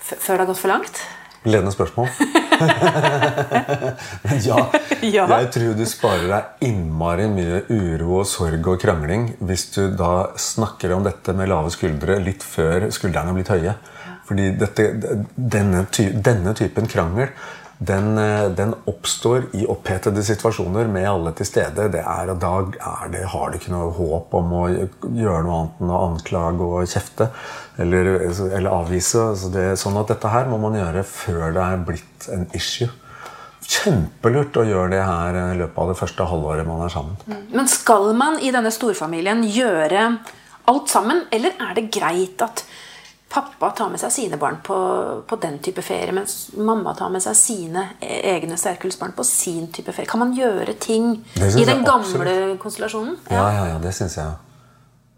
før 0.00 0.34
det 0.34 0.42
har 0.46 0.50
gått 0.50 0.64
for 0.64 0.72
langt? 0.72 1.04
Ledende 1.46 1.72
spørsmål. 1.74 2.08
Men 4.26 4.40
ja, 4.44 4.58
Ja. 5.02 5.26
jeg 5.28 5.50
tror 5.54 5.74
du 5.78 5.84
sparer 5.88 6.26
deg 6.30 6.64
innmari 6.68 7.26
mye 7.30 7.60
uro 7.70 8.20
og 8.22 8.26
sorg 8.28 8.66
og 8.72 8.80
krangling 8.82 9.28
hvis 9.44 9.68
du 9.76 9.82
da 9.96 10.30
snakker 10.40 10.94
om 10.96 11.04
dette 11.06 11.34
med 11.36 11.50
lave 11.52 11.70
skuldre 11.74 12.18
litt 12.22 12.42
før 12.46 12.88
skuldrene 12.94 13.30
har 13.32 13.38
blitt 13.38 13.52
høye. 13.52 13.76
Fordi 14.26 14.48
dette, 14.58 14.88
denne, 15.36 15.84
ty, 15.94 16.08
denne 16.10 16.54
typen 16.58 16.88
krangel 16.90 17.28
den, 17.78 18.18
eh, 18.18 18.48
den 18.48 18.74
oppstår 18.84 19.42
i 19.52 19.66
opphetede 19.68 20.22
situasjoner 20.24 20.88
med 20.88 21.08
alle 21.10 21.32
til 21.36 21.46
stede. 21.46 21.88
Det 21.92 22.00
er, 22.00 22.32
da 22.40 22.52
er 22.64 23.10
det, 23.12 23.24
har 23.28 23.50
du 23.50 23.58
ikke 23.58 23.74
noe 23.74 23.92
håp 23.96 24.36
om 24.38 24.54
å 24.56 24.62
gjøre 24.70 25.42
noe 25.44 25.58
annet 25.58 25.82
enn 25.82 25.92
å 25.92 26.04
anklage 26.06 26.68
og 26.68 26.88
kjefte. 26.88 27.28
Eller, 27.76 28.08
eller 28.48 28.70
avvise. 28.72 29.26
Så 29.36 29.52
det, 29.52 29.74
sånn 29.80 29.98
at 30.00 30.08
dette 30.14 30.32
her 30.32 30.48
må 30.48 30.60
man 30.62 30.78
gjøre 30.78 31.04
før 31.04 31.52
det 31.52 31.66
er 31.66 31.84
blitt 31.90 32.30
en 32.32 32.48
issue. 32.56 32.88
Kjempelurt 33.66 34.56
å 34.56 34.64
gjøre 34.64 34.94
det 34.94 35.04
her 35.04 35.36
i 35.42 35.60
løpet 35.60 35.78
av 35.82 35.92
det 35.92 35.98
første 35.98 36.26
halvåret 36.30 36.68
man 36.68 36.84
er 36.86 36.92
sammen. 36.96 37.44
Men 37.52 37.68
skal 37.68 38.12
man 38.16 38.38
i 38.40 38.52
denne 38.54 38.72
storfamilien 38.72 39.42
gjøre 39.52 40.08
alt 40.70 40.90
sammen, 40.90 41.26
eller 41.34 41.54
er 41.62 41.76
det 41.76 41.90
greit 41.94 42.40
at 42.42 42.64
pappa 43.28 43.70
tar 43.76 43.90
med 43.90 44.00
seg 44.00 44.12
sine 44.14 44.38
barn 44.40 44.60
på, 44.64 44.76
på 45.26 45.38
den 45.42 45.58
type 45.64 45.82
ferie, 45.84 46.14
mens 46.14 46.54
mamma 46.56 46.94
tar 46.96 47.10
med 47.12 47.22
seg 47.24 47.36
sine 47.38 47.82
egne 48.00 48.56
sterkulsbarn 48.60 49.16
på 49.16 49.26
sin 49.26 49.66
type 49.74 49.92
ferie? 49.92 50.08
Kan 50.10 50.22
man 50.22 50.34
gjøre 50.36 50.76
ting 50.80 51.12
i 51.36 51.66
den 51.66 51.84
gamle 51.86 52.56
konstellasjonen? 52.62 53.18
Ja, 53.30 53.46
ja, 53.52 53.64
ja, 53.74 53.78
det 53.82 53.94
syns 53.96 54.16
jeg. 54.20 54.36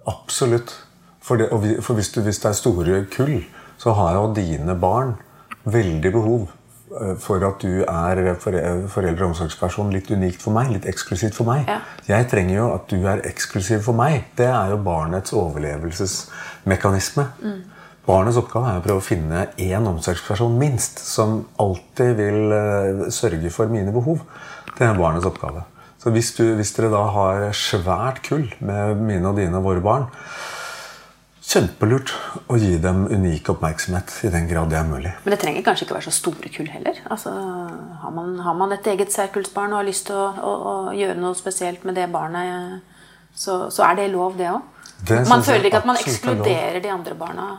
Absolutt. 0.09 0.75
For, 1.21 1.37
det, 1.37 1.51
vi, 1.61 1.75
for 1.85 1.99
hvis, 1.99 2.09
du, 2.15 2.23
hvis 2.25 2.41
det 2.41 2.49
er 2.49 2.57
store 2.57 3.03
kull, 3.13 3.43
så 3.79 3.93
har 3.99 4.15
jo 4.17 4.35
dine 4.35 4.75
barn 4.81 5.19
veldig 5.69 6.13
behov 6.15 6.47
eh, 6.49 7.17
for 7.21 7.45
at 7.45 7.61
du 7.61 7.83
er 7.85 8.35
foreldre- 8.41 9.27
og 9.27 9.35
omsorgsperson 9.35 9.93
litt 9.93 10.09
unikt 10.11 10.41
for 10.43 10.57
meg. 10.57 10.73
Litt 10.73 10.89
eksklusivt 10.89 11.37
for 11.37 11.45
meg. 11.51 11.69
Ja. 11.69 11.83
Jeg 12.09 12.31
trenger 12.33 12.55
jo 12.57 12.71
at 12.79 12.89
du 12.89 13.05
er 13.05 13.21
eksklusiv 13.29 13.85
for 13.85 13.99
meg. 13.99 14.31
Det 14.39 14.49
er 14.49 14.73
jo 14.73 14.81
barnets 14.87 15.37
overlevelsesmekanisme. 15.37 17.29
Barnets 18.09 18.39
oppgave 18.41 18.71
er 18.71 18.79
å 18.81 18.85
prøve 18.85 19.03
å 19.03 19.05
finne 19.05 19.41
én 19.61 19.89
omsorgsperson 19.91 20.55
minst 20.57 21.03
som 21.05 21.43
alltid 21.61 22.15
vil 22.17 22.55
eh, 22.57 23.03
sørge 23.13 23.51
for 23.53 23.69
mine 23.69 23.93
behov. 23.93 24.23
Det 24.79 24.87
er 24.87 24.97
barnets 24.97 25.29
oppgave. 25.29 25.67
Så 26.01 26.13
hvis, 26.15 26.31
du, 26.39 26.45
hvis 26.57 26.73
dere 26.77 26.89
da 26.95 27.03
har 27.13 27.49
svært 27.53 28.23
kull 28.25 28.47
med 28.65 29.03
mine 29.03 29.29
og 29.29 29.37
dine 29.37 29.61
og 29.61 29.67
våre 29.67 29.83
barn, 29.85 30.07
kjempelurt 31.49 32.15
å 32.49 32.57
gi 32.61 32.79
dem 32.81 33.03
unik 33.11 33.51
oppmerksomhet 33.53 34.15
i 34.25 34.31
den 34.33 34.49
grad 34.49 34.73
det 34.73 34.79
er 34.81 34.89
mulig. 34.89 35.13
Men 35.27 35.35
det 35.35 35.41
trenger 35.43 35.67
kanskje 35.67 35.85
ikke 35.85 35.99
være 35.99 36.09
så 36.09 36.15
store 36.17 36.53
kull 36.55 36.71
heller. 36.73 37.03
Altså, 37.13 37.35
har, 38.05 38.15
man, 38.15 38.39
har 38.47 38.57
man 38.57 38.73
et 38.77 38.89
eget 38.89 39.13
særkullsbarn 39.13 39.75
og 39.75 39.83
har 39.83 39.89
lyst 39.89 40.09
til 40.09 40.17
å, 40.17 40.31
å, 40.33 40.55
å 40.55 40.97
gjøre 40.97 41.19
noe 41.21 41.37
spesielt 41.37 41.85
med 41.89 41.99
det 42.01 42.09
barnet, 42.15 42.81
så, 43.37 43.67
så 43.75 43.85
er 43.91 44.01
det 44.01 44.09
lov, 44.17 44.41
det 44.41 44.49
òg. 44.55 44.65
Man 45.29 45.45
føler 45.47 45.69
ikke 45.69 45.83
at 45.85 45.87
man 45.93 46.01
er 46.01 46.09
ekskluderer 46.09 46.81
de 46.83 46.91
andre 46.91 47.21
barna. 47.21 47.51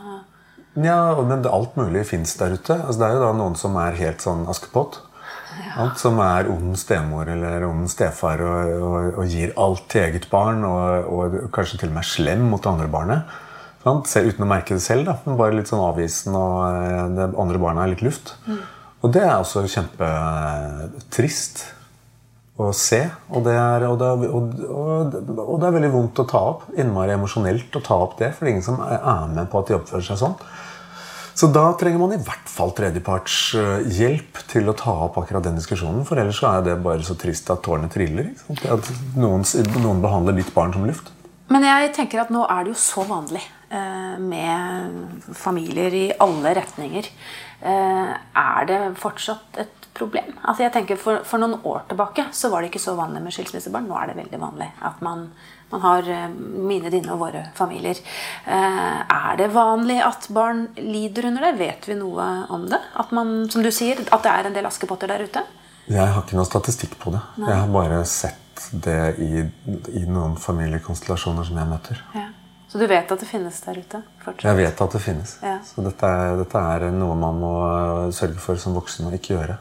Ja, 0.78 1.22
men 1.22 1.46
alt 1.46 1.76
mulig 1.78 2.06
fins 2.12 2.36
der 2.38 2.54
ute. 2.54 2.76
Altså, 2.78 2.98
det 3.00 3.06
er 3.08 3.16
jo 3.16 3.22
da 3.24 3.30
noen 3.36 3.56
som 3.58 3.78
er 3.80 3.98
helt 3.98 4.22
sånn 4.22 4.46
Askepott. 4.50 5.00
Sant? 5.74 5.98
Som 6.00 6.20
er 6.22 6.48
ond 6.50 6.76
stemor 6.78 7.28
eller 7.28 7.64
ond 7.66 7.90
stefar 7.90 8.40
og, 8.44 8.70
og, 8.86 9.18
og 9.20 9.30
gir 9.30 9.52
alt 9.60 9.88
til 9.90 10.06
eget 10.06 10.28
barn. 10.30 10.64
Og, 10.66 11.10
og 11.10 11.38
kanskje 11.54 11.82
til 11.82 11.90
og 11.90 11.96
med 11.98 12.06
slem 12.06 12.46
mot 12.52 12.62
det 12.62 12.70
andre 12.70 12.90
barnet. 12.92 13.38
Sant? 13.82 14.10
Selv, 14.10 14.30
uten 14.30 14.46
å 14.46 14.50
merke 14.50 14.76
det 14.76 14.84
selv, 14.84 15.08
da, 15.08 15.16
men 15.24 15.38
bare 15.40 15.56
litt 15.56 15.70
sånn 15.70 15.82
avvisende, 15.82 16.36
og 16.36 16.58
eh, 16.68 17.04
det 17.16 17.26
andre 17.40 17.60
barnet 17.62 17.82
er 17.84 17.92
litt 17.94 18.04
luft. 18.04 18.34
Og 19.00 19.14
det 19.14 19.22
er 19.24 19.38
også 19.38 19.64
kjempetrist 19.72 21.62
å 22.60 22.70
se. 22.76 23.00
Og 23.30 23.44
det, 23.46 23.54
er, 23.56 23.86
og, 23.88 23.98
det 24.00 24.08
er, 24.08 24.24
og, 24.30 24.64
og, 25.44 25.54
det 25.60 25.68
er 25.68 25.76
veldig 25.76 25.92
vondt 25.94 26.22
å 26.22 26.26
ta 26.28 26.42
opp. 26.54 26.66
Innmari 26.76 27.14
emosjonelt 27.16 27.78
å 27.78 27.84
ta 27.84 28.00
opp 28.06 28.18
det. 28.20 28.32
For 28.34 28.44
det 28.44 28.50
er 28.50 28.56
ingen 28.56 28.66
som 28.66 28.82
er 28.84 29.30
med 29.32 29.48
på 29.52 29.62
at 29.62 29.70
de 29.70 29.78
oppfører 29.78 30.06
seg 30.10 30.20
sånn. 30.20 30.36
Så 31.40 31.48
da 31.54 31.70
trenger 31.78 32.02
man 32.02 32.12
i 32.12 32.20
hvert 32.20 32.50
fall 32.50 32.74
tredjepartshjelp 32.76 34.40
til 34.50 34.66
å 34.68 34.74
ta 34.76 34.92
opp 35.06 35.16
akkurat 35.22 35.46
den 35.46 35.56
diskusjonen. 35.56 36.02
For 36.08 36.20
ellers 36.20 36.42
er 36.44 36.66
det 36.66 36.76
bare 36.84 37.06
så 37.06 37.16
trist 37.18 37.48
at 37.54 37.62
tårene 37.64 37.88
triller. 37.92 38.32
At 38.68 38.90
noen, 39.16 39.46
noen 39.78 40.02
behandler 40.04 40.36
ditt 40.36 40.52
barn 40.56 40.74
som 40.76 40.84
luft. 40.88 41.08
Men 41.50 41.64
jeg 41.66 41.94
tenker 41.96 42.22
at 42.22 42.30
nå 42.30 42.44
er 42.44 42.66
det 42.66 42.74
jo 42.74 42.78
så 42.78 43.02
vanlig 43.08 43.42
eh, 43.74 44.18
med 44.22 45.32
familier 45.34 45.96
i 45.96 46.04
alle 46.22 46.52
retninger. 46.60 47.08
Eh, 47.60 48.12
er 48.44 48.68
det 48.68 48.80
fortsatt 49.00 49.58
et 49.64 49.79
problem? 49.96 50.32
Altså 50.42 50.64
jeg 50.64 50.72
tenker 50.74 50.98
for, 51.00 51.22
for 51.26 51.42
noen 51.42 51.58
år 51.66 51.84
tilbake 51.90 52.26
så 52.36 52.50
var 52.52 52.62
det 52.62 52.70
ikke 52.70 52.82
så 52.82 52.96
vanlig 52.98 53.22
med 53.24 53.34
skilsmissebarn. 53.34 53.88
Nå 53.90 53.96
er 53.98 54.10
det 54.10 54.18
veldig 54.20 54.40
vanlig 54.42 54.68
at 54.86 55.00
man, 55.04 55.26
man 55.72 55.84
har 55.84 56.10
eh, 56.10 56.26
mine, 56.32 56.92
dine 56.92 57.14
og 57.14 57.22
våre 57.24 57.44
familier. 57.58 58.00
Eh, 58.46 59.00
er 59.04 59.40
det 59.40 59.50
vanlig 59.54 60.00
at 60.06 60.28
barn 60.34 60.66
lider 60.78 61.30
under 61.30 61.48
det? 61.48 61.54
Vet 61.60 61.88
vi 61.90 61.98
noe 62.00 62.28
om 62.52 62.68
det? 62.70 62.80
At 63.00 63.14
man, 63.16 63.48
som 63.52 63.64
du 63.66 63.72
sier, 63.74 64.02
at 64.06 64.26
det 64.26 64.34
er 64.34 64.50
en 64.50 64.58
del 64.58 64.70
askepotter 64.70 65.10
der 65.10 65.26
ute? 65.26 65.44
Jeg 65.90 66.06
har 66.06 66.22
ikke 66.22 66.38
noen 66.38 66.48
statistikk 66.48 66.98
på 67.02 67.14
det. 67.14 67.22
Jeg 67.40 67.56
har 67.56 67.72
bare 67.74 68.04
sett 68.06 68.68
det 68.84 69.16
i, 69.24 69.46
i 69.96 70.04
noen 70.06 70.36
familiekonstellasjoner 70.38 71.48
som 71.48 71.58
jeg 71.58 71.70
møter. 71.70 72.04
Ja. 72.14 72.28
Så 72.70 72.78
du 72.78 72.86
vet 72.86 73.10
at 73.10 73.18
det 73.18 73.26
finnes 73.26 73.56
der 73.64 73.80
ute? 73.82 73.98
fortsatt? 74.22 74.44
Jeg 74.46 74.58
vet 74.60 74.80
at 74.84 74.92
det 74.94 75.00
finnes. 75.02 75.32
Ja. 75.42 75.56
Så 75.66 75.82
dette 75.82 76.06
er, 76.06 76.36
dette 76.38 76.60
er 76.74 76.84
noe 76.94 77.16
man 77.18 77.40
må 77.42 77.54
øh, 77.66 78.12
sørge 78.14 78.38
for 78.38 78.60
som 78.62 78.76
voksen 78.78 79.08
å 79.08 79.14
ikke 79.16 79.34
gjøre. 79.34 79.56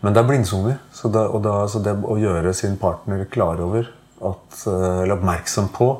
Men 0.00 0.16
det 0.16 0.22
er 0.22 0.30
blindsoner. 0.30 0.78
Så, 0.94 1.10
det, 1.12 1.20
og 1.20 1.42
da, 1.44 1.58
så 1.68 1.82
det 1.84 1.92
å 2.00 2.16
gjøre 2.20 2.54
sin 2.56 2.78
partner 2.80 3.26
klar 3.28 3.60
over, 3.60 3.90
at, 4.24 4.62
øh, 4.72 5.02
eller 5.02 5.18
oppmerksom 5.18 5.68
på, 5.76 5.90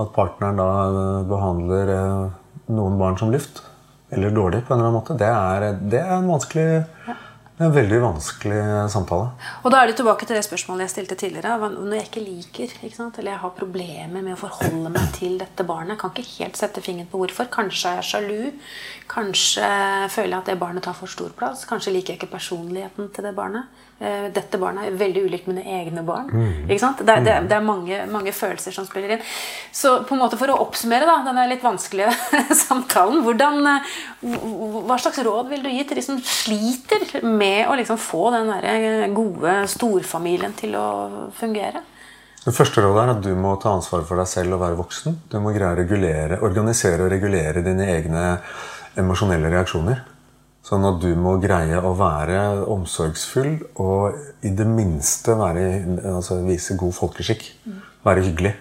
at 0.00 0.12
partneren 0.12 0.60
da 0.60 0.68
øh, 0.84 1.24
behandler 1.30 1.94
noen 2.68 3.00
barn 3.00 3.16
som 3.20 3.32
luft, 3.32 3.64
eller 4.12 4.36
dårlig 4.36 4.64
på 4.66 4.74
en 4.74 4.80
eller 4.82 4.90
annen 4.90 4.98
måte, 4.98 5.16
det 5.16 5.32
er, 5.32 5.68
det 5.80 6.02
er 6.02 6.16
en 6.18 6.28
vanskelig 6.28 6.68
en 7.60 7.72
veldig 7.74 7.98
vanskelig 8.00 8.60
samtale. 8.92 9.28
Og 9.60 9.72
da 9.72 9.82
er 9.82 9.90
det 9.90 9.98
tilbake 9.98 10.24
til 10.24 10.38
det 10.38 10.44
spørsmålet 10.46 10.86
jeg 10.86 10.92
stilte 10.94 11.18
tidligere. 11.20 11.68
Når 11.74 11.96
jeg 11.98 12.08
ikke 12.08 12.22
liker, 12.24 12.72
ikke 12.88 13.08
eller 13.10 13.32
jeg 13.34 13.42
har 13.42 13.52
problemer 13.58 14.24
med 14.24 14.32
å 14.32 14.40
forholde 14.40 14.92
meg 14.94 15.12
til 15.18 15.36
dette 15.42 15.66
barnet, 15.68 15.98
kan 16.00 16.14
ikke 16.14 16.24
helt 16.38 16.56
sette 16.56 16.80
fingeren 16.84 17.10
på 17.12 17.20
hvorfor. 17.20 17.50
Kanskje 17.52 17.92
er 17.92 18.00
jeg 18.00 18.08
sjalu. 18.10 18.64
Kanskje 19.12 19.68
føler 20.14 20.32
jeg 20.32 20.40
at 20.40 20.50
det 20.52 20.58
barnet 20.62 20.86
tar 20.88 20.96
for 20.96 21.12
stor 21.12 21.36
plass. 21.36 21.66
Kanskje 21.68 21.92
liker 21.98 22.14
jeg 22.14 22.22
ikke 22.22 22.32
personligheten 22.38 23.12
til 23.12 23.28
det 23.28 23.36
barnet. 23.36 23.68
Eh, 24.00 24.30
Dette 24.32 24.56
barnet 24.56 24.86
er 24.88 24.94
veldig 24.96 25.22
ulikt 25.28 25.46
mine 25.50 25.60
egne 25.76 26.00
barn. 26.08 26.30
Ikke 26.64 26.80
sant? 26.80 27.02
Det, 27.04 27.12
er- 27.12 27.24
det, 27.26 27.32
er- 27.34 27.48
det 27.50 27.56
er 27.58 27.64
mange, 27.66 27.98
mange 28.08 28.32
følelser 28.32 28.72
som 28.72 28.86
spiller 28.88 29.12
inn. 29.18 29.24
Så 29.76 29.98
på 30.08 30.14
en 30.16 30.22
måte 30.22 30.38
for 30.40 30.48
å 30.48 30.56
oppsummere 30.64 31.04
da, 31.04 31.18
denne 31.26 31.44
litt 31.50 31.60
vanskelige 31.62 32.08
samtalen, 32.64 33.20
hvordan, 33.26 33.60
eh, 33.74 34.40
hva 34.88 34.96
slags 35.02 35.20
råd 35.26 35.50
vil 35.52 35.62
du 35.66 35.68
gi 35.68 35.84
til 35.90 36.00
de 36.00 36.04
som 36.06 36.18
sliter 36.24 37.20
med 37.28 37.68
å 37.68 37.76
liksom 37.76 38.00
få 38.00 38.30
den 38.38 38.48
der 38.54 39.12
gode 39.12 39.58
storfamilien 39.68 40.56
til 40.56 40.74
å 40.80 40.86
fungere? 41.36 41.84
Det 42.40 42.54
første 42.56 42.80
rådet 42.80 43.02
er 43.04 43.10
at 43.12 43.20
du 43.20 43.34
må 43.36 43.52
ta 43.60 43.74
ansvar 43.76 44.06
for 44.08 44.16
deg 44.16 44.28
selv 44.30 44.56
og 44.56 44.62
være 44.64 44.78
voksen. 44.80 45.18
Du 45.28 45.36
må 45.44 45.52
greie 45.52 45.74
å 45.74 45.76
regulere, 45.76 46.38
organisere 46.40 47.04
og 47.04 47.12
regulere 47.12 47.60
dine 47.66 47.84
egne 47.98 48.22
emosjonelle 48.98 49.50
reaksjoner. 49.52 50.00
Sånn 50.66 50.84
at 50.84 51.00
du 51.00 51.08
må 51.16 51.38
greie 51.40 51.78
å 51.80 51.94
være 51.96 52.40
omsorgsfull 52.70 53.54
og 53.80 54.44
i 54.44 54.52
det 54.54 54.66
minste 54.68 55.34
være, 55.38 55.64
altså 56.12 56.42
vise 56.44 56.76
god 56.80 56.94
folkeskikk. 56.98 57.46
Være 58.04 58.26
hyggelig. 58.28 58.52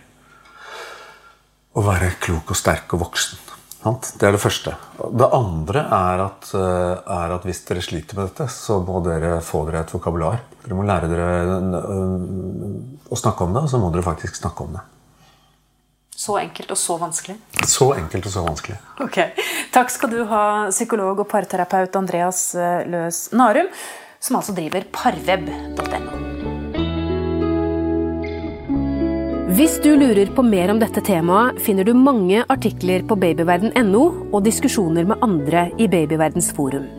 Og 1.76 1.86
være 1.86 2.16
klok 2.24 2.56
og 2.56 2.60
sterk 2.60 2.96
og 2.96 3.04
voksen. 3.06 3.46
Det 3.80 4.26
er 4.28 4.34
det 4.36 4.42
første. 4.44 4.74
Det 5.16 5.28
andre 5.32 5.80
er 5.80 6.22
at, 6.26 6.50
eh, 6.54 7.00
er 7.16 7.32
at 7.32 7.46
hvis 7.48 7.64
dere 7.64 7.82
sliter 7.82 8.18
med 8.18 8.28
dette, 8.28 8.50
så 8.52 8.84
må 8.84 9.00
dere 9.04 9.40
få 9.40 9.64
dere 9.70 9.86
et 9.86 9.94
vokabular. 9.94 10.42
Dere 10.66 10.76
må 10.76 10.84
lære 10.84 11.08
dere 11.08 11.28
øh, 11.48 13.08
å 13.08 13.16
snakke 13.16 13.48
om 13.48 13.54
det, 13.54 13.64
og 13.64 13.70
så 13.72 13.80
må 13.80 13.92
dere 13.94 14.04
faktisk 14.04 14.36
snakke 14.36 14.68
om 14.68 14.76
det. 14.76 14.84
Så 16.20 16.36
enkelt 16.36 16.72
og 16.74 16.78
så 16.78 16.98
vanskelig. 17.00 17.38
Så 17.64 17.94
enkelt 17.96 18.26
og 18.28 18.34
så 18.34 18.44
vanskelig. 18.44 18.76
Ok. 19.06 19.22
Takk 19.72 19.94
skal 19.94 20.12
du 20.12 20.20
ha, 20.28 20.44
psykolog 20.68 21.22
og 21.24 21.30
parterapeut 21.32 21.96
Andreas 21.96 22.42
eh, 22.60 22.84
Løs 22.92 23.30
Narum, 23.32 23.72
som 24.20 24.42
altså 24.42 24.56
driver 24.58 24.84
parweb.no. 24.92 26.18
Hvis 29.56 29.80
du 29.84 29.94
lurer 29.96 30.30
på 30.36 30.44
mer 30.44 30.72
om 30.72 30.80
dette 30.80 31.02
temaet, 31.08 31.58
finner 31.64 31.88
du 31.88 31.96
mange 31.96 32.44
artikler 32.52 33.08
på 33.08 33.16
babyverden.no 33.20 34.06
og 34.30 34.42
diskusjoner 34.44 35.08
med 35.08 35.24
andre 35.24 35.70
i 35.80 35.88
Babyverdens 35.92 36.52
forum. 36.56 36.99